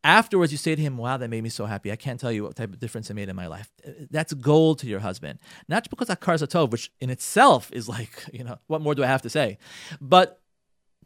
[0.03, 1.91] afterwards you say to him, Wow, that made me so happy.
[1.91, 3.71] I can't tell you what type of difference it made in my life.
[3.85, 5.39] Uh, that's gold to your husband.
[5.67, 9.03] Not just because Hakaras Hatov, which in itself is like, you know, what more do
[9.03, 9.57] I have to say?
[9.99, 10.39] But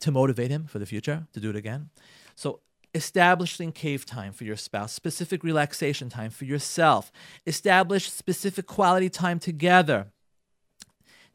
[0.01, 1.89] to motivate him for the future, to do it again.
[2.35, 2.61] So
[2.93, 7.11] establishing cave time for your spouse, specific relaxation time for yourself,
[7.45, 10.07] establish specific quality time together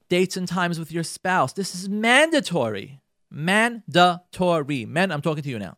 [0.08, 1.52] dates and times with your spouse.
[1.52, 3.00] This is mandatory.
[3.30, 4.86] Mandatory.
[4.86, 5.76] Men, I'm talking to you now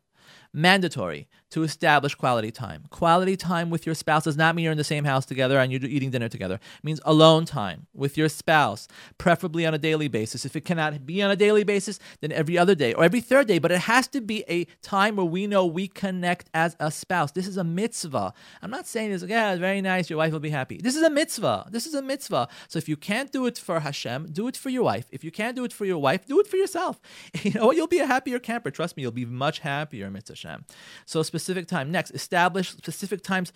[0.56, 2.84] mandatory to establish quality time.
[2.90, 5.70] Quality time with your spouse does not mean you're in the same house together and
[5.70, 6.54] you're eating dinner together.
[6.54, 8.88] It means alone time with your spouse,
[9.18, 10.44] preferably on a daily basis.
[10.44, 13.46] If it cannot be on a daily basis, then every other day or every third
[13.46, 16.90] day, but it has to be a time where we know we connect as a
[16.90, 17.32] spouse.
[17.32, 18.32] This is a mitzvah.
[18.62, 20.78] I'm not saying this, yeah, it's very nice, your wife will be happy.
[20.78, 21.68] This is a mitzvah.
[21.70, 22.48] This is a mitzvah.
[22.68, 25.06] So if you can't do it for Hashem, do it for your wife.
[25.10, 27.00] If you can't do it for your wife, do it for yourself.
[27.46, 27.76] You know what?
[27.76, 28.72] You'll be a happier camper.
[28.72, 30.64] Trust me, you'll be much happier, mitzvah Hashem.
[31.04, 31.90] So specific time.
[31.90, 33.52] Next, establish specific times.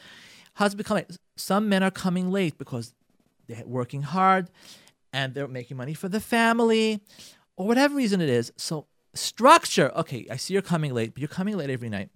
[0.55, 1.07] Husband coming.
[1.37, 2.95] Some men are coming late because
[3.49, 4.51] they're working hard
[5.13, 7.01] and they're making money for the family
[7.57, 8.53] or whatever reason it is.
[8.57, 9.91] So structure.
[9.97, 12.11] Okay, I see you're coming late, but you're coming late every night.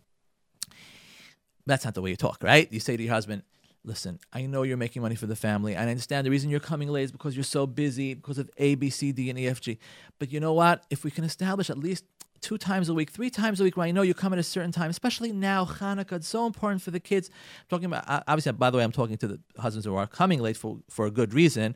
[1.66, 2.70] That's not the way you talk, right?
[2.70, 3.42] You say to your husband,
[3.84, 5.74] listen, I know you're making money for the family.
[5.74, 8.50] And I understand the reason you're coming late is because you're so busy because of
[8.58, 9.78] A, B, C, D, and E, F, G.
[10.18, 10.84] But you know what?
[10.90, 12.04] If we can establish at least
[12.44, 14.42] two times a week, three times a week when I know you come at a
[14.42, 17.30] certain time, especially now, Hanukkah, it's so important for the kids.
[17.30, 20.40] I'm talking about, obviously, by the way, I'm talking to the husbands who are coming
[20.40, 21.74] late for, for a good reason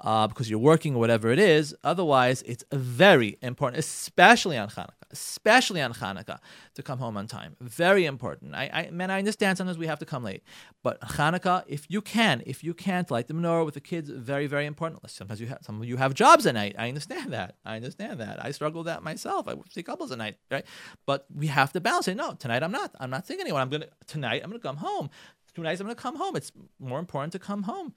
[0.00, 1.76] uh, because you're working or whatever it is.
[1.84, 6.38] Otherwise, it's very important, especially on Hanukkah, especially on Hanukkah,
[6.74, 7.56] to come home on time.
[7.60, 8.54] Very important.
[8.54, 10.42] I, I man, I understand sometimes we have to come late,
[10.82, 14.46] but Hanukkah, if you can, if you can't, light the menorah with the kids, very,
[14.46, 15.08] very important.
[15.10, 16.74] Sometimes you have some of you have jobs at night.
[16.78, 17.56] I understand that.
[17.64, 18.44] I understand that.
[18.44, 19.48] I struggle that myself.
[19.48, 20.64] I see couples at night, right?
[21.06, 22.16] But we have to balance it.
[22.16, 22.94] No, tonight I'm not.
[23.00, 23.62] I'm not seeing anyone.
[23.62, 24.42] I'm gonna tonight.
[24.44, 25.10] I'm gonna come home.
[25.54, 26.36] Two nights I'm gonna come home.
[26.36, 27.94] It's more important to come home.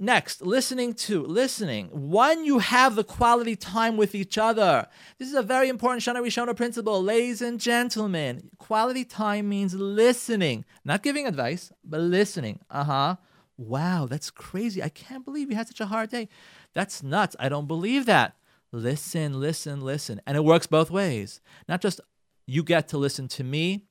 [0.00, 1.88] Next, listening to, listening.
[1.90, 4.86] When you have the quality time with each other.
[5.18, 7.02] This is a very important Shana Rishona principle.
[7.02, 12.60] Ladies and gentlemen, quality time means listening, not giving advice, but listening.
[12.70, 13.16] Uh huh.
[13.56, 14.84] Wow, that's crazy.
[14.84, 16.28] I can't believe you had such a hard day.
[16.74, 17.34] That's nuts.
[17.40, 18.36] I don't believe that.
[18.70, 20.20] Listen, listen, listen.
[20.28, 21.40] And it works both ways.
[21.68, 22.00] Not just
[22.46, 23.82] you get to listen to me,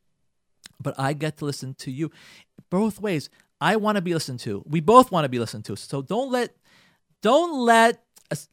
[0.80, 2.12] but I get to listen to you.
[2.70, 3.30] Both ways.
[3.60, 4.64] I want to be listened to.
[4.68, 5.76] We both want to be listened to.
[5.76, 6.56] So don't let
[7.22, 8.04] don't let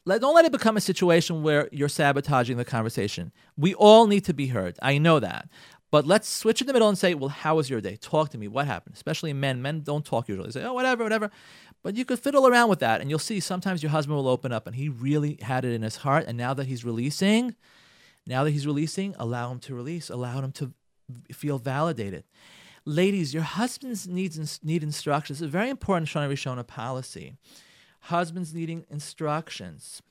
[0.07, 3.33] don't let it become a situation where you're sabotaging the conversation.
[3.57, 4.79] We all need to be heard.
[4.81, 5.49] I know that.
[5.91, 7.95] But let's switch in the middle and say, well, how was your day?
[7.95, 8.49] Talk to me.
[8.49, 8.97] What happened?
[8.97, 9.63] Especially men.
[9.63, 10.49] Men don't talk usually.
[10.49, 11.31] They say, oh, whatever, whatever.
[11.85, 14.53] But you could fiddle around with that and you'll see sometimes your husband will open
[14.53, 16.25] up and he really had it in his heart.
[16.27, 17.55] And now that he's releasing,
[18.27, 20.73] now that he's releasing, allow him to release, allow him to
[21.33, 22.25] feel validated.
[22.87, 25.41] Ladies, your husbands needs need instructions.
[25.41, 27.35] It's a very important Shana Rishona policy.
[28.01, 30.03] Husbands needing instructions.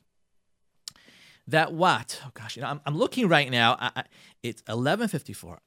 [1.48, 2.22] That what?
[2.26, 3.78] Oh gosh, you know, I'm, I'm looking right now.
[3.80, 4.04] I, I,
[4.42, 5.58] it's 11:54.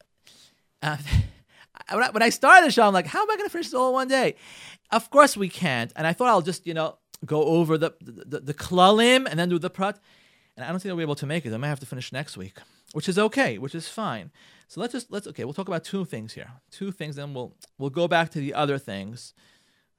[0.82, 0.96] Uh,
[2.10, 3.92] when I started the show, I'm like, how am I going to finish this all
[3.92, 4.34] one day?
[4.90, 5.92] Of course we can't.
[5.94, 9.38] And I thought I'll just, you know, go over the the, the, the klalim and
[9.38, 10.00] then do the prat.
[10.56, 11.52] And I don't think I'll be able to make it.
[11.52, 12.58] I might have to finish next week,
[12.92, 14.30] which is okay, which is fine.
[14.68, 16.50] So let's just let's okay, we'll talk about two things here.
[16.70, 19.34] Two things, then we'll we'll go back to the other things,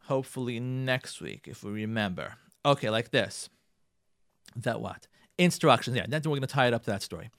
[0.03, 2.35] hopefully next week if we remember.
[2.65, 3.49] Okay, like this.
[4.55, 5.07] That what?
[5.37, 5.95] Instructions.
[5.95, 7.29] Yeah, then we're gonna tie it up to that story.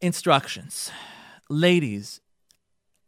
[0.00, 0.90] Instructions.
[1.48, 2.20] Ladies,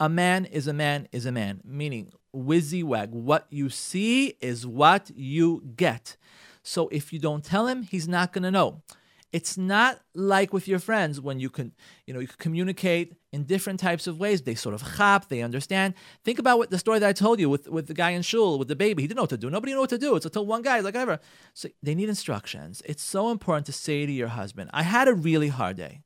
[0.01, 3.11] a man is a man is a man, meaning wag.
[3.11, 6.17] What you see is what you get.
[6.63, 8.83] So if you don't tell him, he's not gonna know.
[9.31, 11.75] It's not like with your friends when you can,
[12.07, 14.43] you know, you can communicate in different types of ways.
[14.43, 15.95] They sort of chap, they understand.
[16.25, 18.59] Think about what the story that I told you with, with the guy in shul,
[18.59, 19.03] with the baby.
[19.03, 19.51] He didn't know what to do.
[19.51, 20.17] Nobody knew what to do.
[20.17, 21.21] It's until one guy, like, whatever.
[21.53, 22.81] So they need instructions.
[22.87, 26.01] It's so important to say to your husband, I had a really hard day.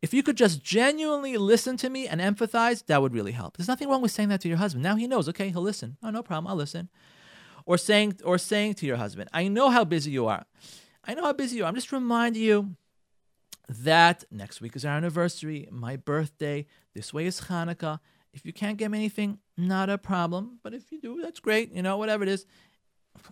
[0.00, 3.56] If you could just genuinely listen to me and empathize, that would really help.
[3.56, 4.82] There's nothing wrong with saying that to your husband.
[4.82, 5.98] Now he knows, okay, he'll listen.
[6.02, 6.88] Oh, no problem, I'll listen.
[7.66, 10.46] Or saying or saying to your husband, I know how busy you are.
[11.04, 11.66] I know how busy you are.
[11.66, 12.76] I'm just reminding you
[13.68, 16.66] that next week is our anniversary, my birthday.
[16.94, 17.98] This way is Hanukkah.
[18.32, 20.58] If you can't get me anything, not a problem.
[20.62, 21.72] But if you do, that's great.
[21.72, 22.46] You know, whatever it is.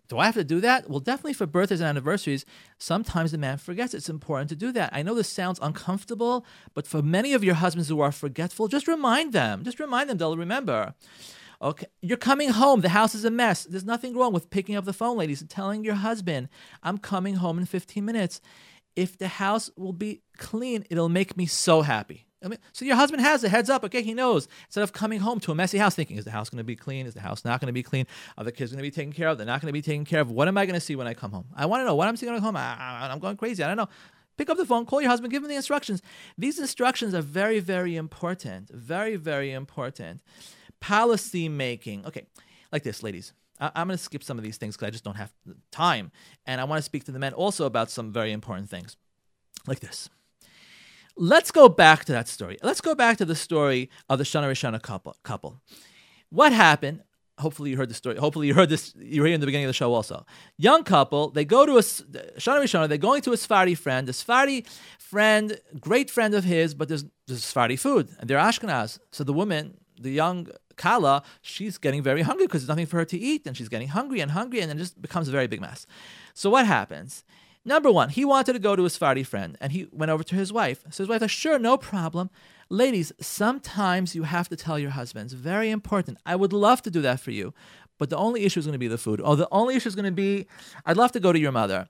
[0.08, 0.90] Do I have to do that?
[0.90, 2.44] Well, definitely for birthdays and anniversaries,
[2.78, 4.90] sometimes the man forgets it's important to do that.
[4.92, 6.44] I know this sounds uncomfortable,
[6.74, 9.64] but for many of your husbands who are forgetful, just remind them.
[9.64, 10.94] Just remind them they'll remember.
[11.62, 12.80] Okay, you're coming home.
[12.80, 13.64] The house is a mess.
[13.64, 16.48] There's nothing wrong with picking up the phone, ladies, and telling your husband,
[16.82, 18.40] I'm coming home in 15 minutes
[18.96, 22.26] if the house will be clean, it'll make me so happy.
[22.42, 24.02] I mean, so your husband has a heads up, okay?
[24.02, 24.48] He knows.
[24.66, 26.76] Instead of coming home to a messy house thinking, is the house going to be
[26.76, 27.06] clean?
[27.06, 28.06] Is the house not going to be clean?
[28.38, 29.36] Are the kids going to be taken care of?
[29.36, 30.30] They're not going to be taken care of.
[30.30, 31.46] What am I going to see when I come home?
[31.54, 32.64] I want to know what I'm seeing when I come home.
[32.78, 33.62] I, am going crazy.
[33.62, 33.88] I don't know.
[34.38, 36.00] Pick up the phone, call your husband, give him the instructions.
[36.38, 38.70] These instructions are very, very important.
[38.70, 40.22] Very, very important.
[40.80, 42.06] Policy making.
[42.06, 42.26] Okay,
[42.72, 43.32] like this, ladies.
[43.60, 45.32] I- am going to skip some of these things because I just don't have
[45.70, 46.10] time.
[46.46, 48.96] And I want to speak to the men also about some very important things
[49.66, 50.08] like this.
[51.16, 52.56] Let's go back to that story.
[52.62, 55.16] Let's go back to the story of the Shana Rishona couple.
[55.22, 55.60] couple.
[56.30, 57.02] What happened?
[57.38, 58.16] Hopefully you heard the story.
[58.16, 58.94] Hopefully you heard this.
[58.96, 60.24] You heard in the beginning of the show also.
[60.56, 61.30] Young couple.
[61.30, 62.88] They go to a Shana Rishona.
[62.88, 64.06] They're going to a Sephardi friend.
[64.06, 64.64] The Sephardi
[64.98, 67.50] friend, great friend of his, but there's there's
[67.80, 68.98] food, and they're Ashkenaz.
[69.10, 73.04] So the woman, the young Kala, she's getting very hungry because there's nothing for her
[73.04, 75.60] to eat, and she's getting hungry and hungry, and it just becomes a very big
[75.60, 75.86] mess.
[76.32, 77.22] So what happens?
[77.64, 80.34] Number one, he wanted to go to his Sephardi friend, and he went over to
[80.34, 80.82] his wife.
[80.90, 82.30] So his wife said, "Sure, no problem."
[82.70, 85.34] Ladies, sometimes you have to tell your husbands.
[85.34, 86.16] Very important.
[86.24, 87.52] I would love to do that for you,
[87.98, 89.20] but the only issue is going to be the food.
[89.22, 90.46] Oh, the only issue is going to be,
[90.86, 91.88] I'd love to go to your mother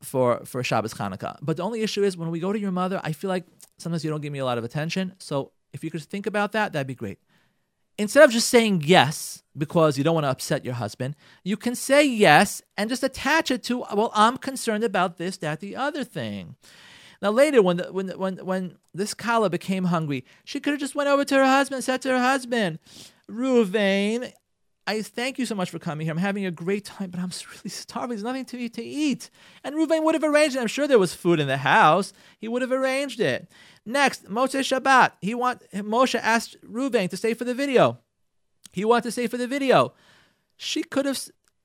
[0.00, 2.98] for for Shabbos Hanukkah, but the only issue is when we go to your mother,
[3.04, 3.44] I feel like
[3.76, 5.14] sometimes you don't give me a lot of attention.
[5.18, 7.18] So if you could think about that, that'd be great
[8.02, 11.74] instead of just saying yes because you don't want to upset your husband, you can
[11.74, 16.04] say yes and just attach it to, well, I'm concerned about this, that, the other
[16.04, 16.56] thing.
[17.20, 20.96] Now later, when the, when when when this Kala became hungry, she could have just
[20.96, 22.80] went over to her husband, said to her husband,
[23.30, 24.32] "Ruvain,
[24.86, 26.12] I thank you so much for coming here.
[26.12, 28.10] I'm having a great time, but I'm really starving.
[28.10, 29.30] There's nothing to eat to eat."
[29.62, 30.60] And Ruvain would have arranged it.
[30.60, 32.12] I'm sure there was food in the house.
[32.38, 33.50] He would have arranged it.
[33.86, 35.12] Next, Motzei Shabbat.
[35.20, 37.98] He want Moshe asked Ruvain to stay for the video.
[38.72, 39.94] He wanted to stay for the video.
[40.56, 41.20] She could have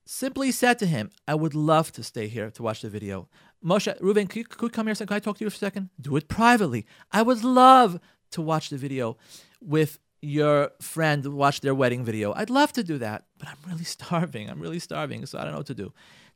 [0.06, 3.30] simply said to him, I would love to stay here to watch the video.
[3.64, 4.96] Moshe, Ruvain, could you, could you come here?
[4.96, 5.90] Can I talk to you for a second?
[6.00, 6.86] Do it privately.
[7.12, 8.00] I would love
[8.32, 9.18] to watch the video
[9.62, 12.34] with your friend, watch their wedding video.
[12.34, 14.50] I'd love to do that, but I'm really starving.
[14.50, 15.94] I'm really starving, so I don't know what to do.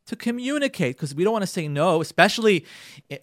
[0.08, 2.66] to communicate because we don't want to say no, especially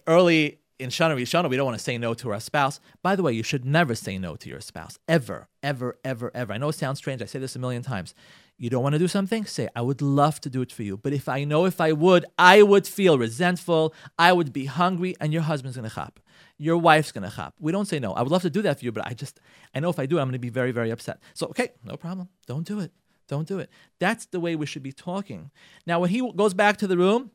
[0.07, 2.79] early in Shana Rishona, we don't want to say no to our spouse.
[3.03, 4.97] By the way, you should never say no to your spouse.
[5.09, 6.53] Ever, ever, ever, ever.
[6.53, 7.21] I know it sounds strange.
[7.21, 8.15] I say this a million times.
[8.57, 9.45] You don't want to do something?
[9.45, 10.95] Say, I would love to do it for you.
[10.97, 13.93] But if I know if I would, I would feel resentful.
[14.17, 16.19] I would be hungry, and your husband's going to chop.
[16.61, 17.55] Your wife's to chop.
[17.57, 18.13] We don't say no.
[18.13, 19.39] I would love to do that for you, but I just,
[19.73, 21.19] I know if I do, I'm to be very, very upset.
[21.33, 22.27] So, okay, no problem.
[22.47, 22.91] Don't do it.
[23.29, 23.69] Don't do it.
[23.97, 25.51] That's the way we should be talking.
[25.87, 27.31] Now, when he goes back to the room,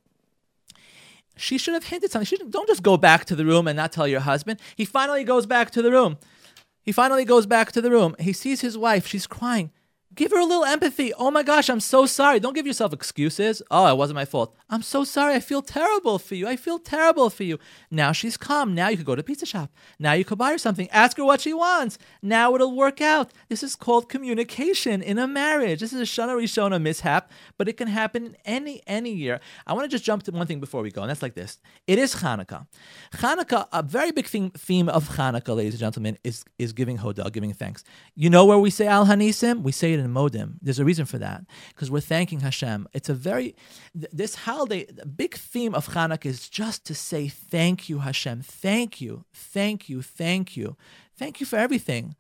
[1.37, 2.27] she should have hinted something.
[2.27, 4.61] She don't just go back to the room and not tell your husband.
[4.77, 6.19] He finally goes back to the room.
[6.83, 8.15] He finally goes back to the room.
[8.21, 9.07] He sees his wife.
[9.07, 9.73] She's crying.
[10.15, 11.13] Give her a little empathy.
[11.15, 12.39] Oh my gosh, I'm so sorry.
[12.39, 13.63] Don't give yourself excuses.
[13.71, 14.55] Oh, it wasn't my fault.
[14.71, 15.35] I'm so sorry.
[15.35, 16.47] I feel terrible for you.
[16.47, 17.59] I feel terrible for you.
[17.91, 18.75] Now she's calm.
[18.75, 19.73] Now you could go to pizza shop.
[19.99, 20.89] Now you could buy her something.
[20.91, 21.99] Ask her what she wants.
[22.23, 23.33] Now it'll work out.
[23.49, 25.81] This is called communication in a marriage.
[25.81, 29.41] This is a Shana Rishona mishap, but it can happen any any year.
[29.67, 31.59] I want to just jump to one thing before we go, and that's like this.
[31.87, 32.67] It is Hanukkah.
[33.15, 37.33] Hanukkah, a very big theme, theme of Hanukkah, ladies and gentlemen, is, is giving Hodah,
[37.33, 37.83] giving thanks.
[38.15, 39.63] You know where we say Al Hanisim?
[39.63, 40.55] We say it in Modim.
[40.63, 42.89] There's a reason for that because we're thanking Hashem.
[42.93, 43.55] It's a very
[43.95, 44.85] this holiday.
[44.85, 48.43] The big theme of Hanukkah is just to say thank you, Hashem.
[48.43, 50.77] Thank you, thank you, thank you,
[51.17, 52.17] thank you for everything.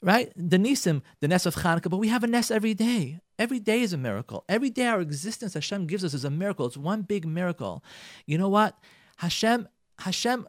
[0.00, 0.32] Right?
[0.36, 3.20] The Nisim, the Ness of Hanukkah, but we have a Ness every day.
[3.38, 4.44] Every day is a miracle.
[4.48, 6.66] Every day our existence Hashem gives us is a miracle.
[6.66, 7.84] It's one big miracle.
[8.26, 8.76] You know what?
[9.16, 9.68] Hashem,
[9.98, 10.48] Hashem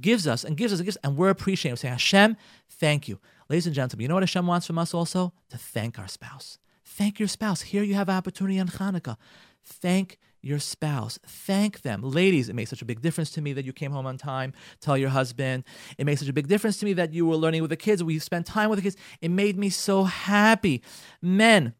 [0.00, 1.72] gives us and gives us and gives, and we're appreciating.
[1.72, 2.36] We're saying, Hashem,
[2.68, 3.18] thank you.
[3.48, 5.32] Ladies and gentlemen, you know what Hashem wants from us also?
[5.48, 6.58] To thank our spouse.
[6.84, 7.62] Thank your spouse.
[7.62, 9.16] Here you have opportunity on Hanukkah.
[9.64, 11.18] Thank your spouse.
[11.26, 12.02] Thank them.
[12.02, 14.52] Ladies, it makes such a big difference to me that you came home on time.
[14.80, 15.64] Tell your husband.
[15.96, 18.04] It makes such a big difference to me that you were learning with the kids.
[18.04, 18.96] We spent time with the kids.
[19.20, 20.82] It made me so happy.
[21.22, 21.74] Men,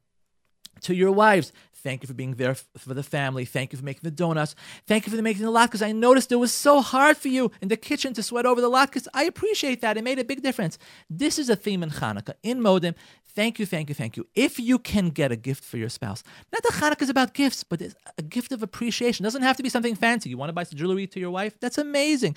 [0.82, 1.52] to your wives,
[1.82, 3.44] Thank you for being there for the family.
[3.44, 4.54] Thank you for making the donuts.
[4.86, 5.84] Thank you for making the latkes.
[5.84, 8.70] I noticed it was so hard for you in the kitchen to sweat over the
[8.70, 9.06] latkes.
[9.14, 9.96] I appreciate that.
[9.96, 10.78] It made a big difference.
[11.08, 12.94] This is a theme in Hanukkah, in Modim.
[13.38, 14.26] Thank you, thank you, thank you.
[14.34, 17.62] If you can get a gift for your spouse, not that Hanukkah is about gifts,
[17.62, 19.24] but a gift of appreciation.
[19.24, 20.28] It doesn't have to be something fancy.
[20.30, 21.54] You want to buy some jewelry to your wife?
[21.60, 22.36] That's amazing.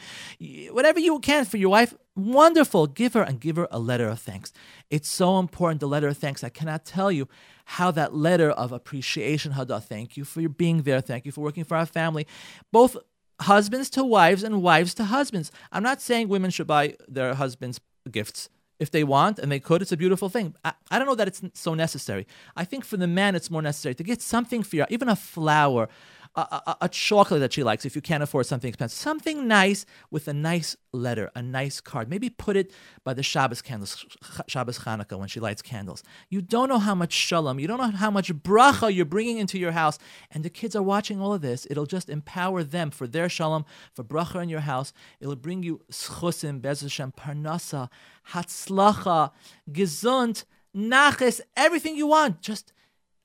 [0.69, 2.87] Whatever you can for your wife, wonderful.
[2.87, 4.51] Give her and give her a letter of thanks.
[4.89, 6.43] It's so important, the letter of thanks.
[6.43, 7.27] I cannot tell you
[7.65, 11.41] how that letter of appreciation, Hada, thank you for your being there, thank you for
[11.41, 12.27] working for our family,
[12.71, 12.97] both
[13.41, 15.51] husbands to wives and wives to husbands.
[15.71, 18.49] I'm not saying women should buy their husbands gifts.
[18.79, 20.55] If they want and they could, it's a beautiful thing.
[20.65, 22.25] I, I don't know that it's so necessary.
[22.55, 25.15] I think for the man, it's more necessary to get something for you, even a
[25.15, 25.87] flower,
[26.35, 28.97] a, a, chocolate that she likes if you can't afford something expensive.
[28.97, 32.09] Something nice with a nice letter, a nice card.
[32.09, 32.71] Maybe put it
[33.03, 34.05] by the Shabbos candles,
[34.47, 36.03] Shabbos Hanukkah when she lights candles.
[36.29, 39.59] You don't know how much shalom, you don't know how much bracha you're bringing into
[39.59, 39.99] your house.
[40.31, 41.67] And the kids are watching all of this.
[41.69, 44.93] It'll just empower them for their shalom, for bracha in your house.
[45.19, 47.89] It'll bring you schusim, bez parnasa,
[48.29, 49.31] hatzlacha,
[49.69, 52.41] gesund, naches, everything you want.
[52.41, 52.71] Just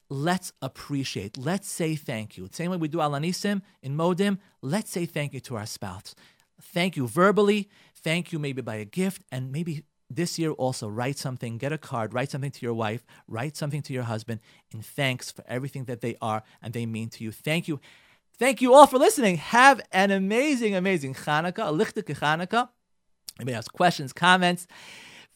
[0.08, 2.48] let's appreciate, let's say thank you.
[2.52, 6.14] Same way we do Al Hanisim in Modim, let's say thank you to our spouse.
[6.60, 11.18] Thank you verbally, thank you maybe by a gift, and maybe this year also write
[11.18, 14.40] something, get a card, write something to your wife, write something to your husband
[14.70, 17.32] in thanks for everything that they are and they mean to you.
[17.32, 17.80] Thank you.
[18.38, 19.36] Thank you all for listening.
[19.38, 22.68] Have an amazing, amazing Hanukkah, a lichtike Hanukkah.
[23.38, 24.66] Anybody has questions, comments?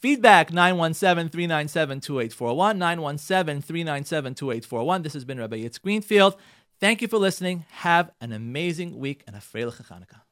[0.01, 2.79] Feedback 917 397 2841.
[2.79, 5.03] 917 397 2841.
[5.03, 6.37] This has been Rabbi Yitz Greenfield.
[6.81, 7.67] Thank you for listening.
[7.71, 10.23] Have an amazing week and a Freilich Hanukkah.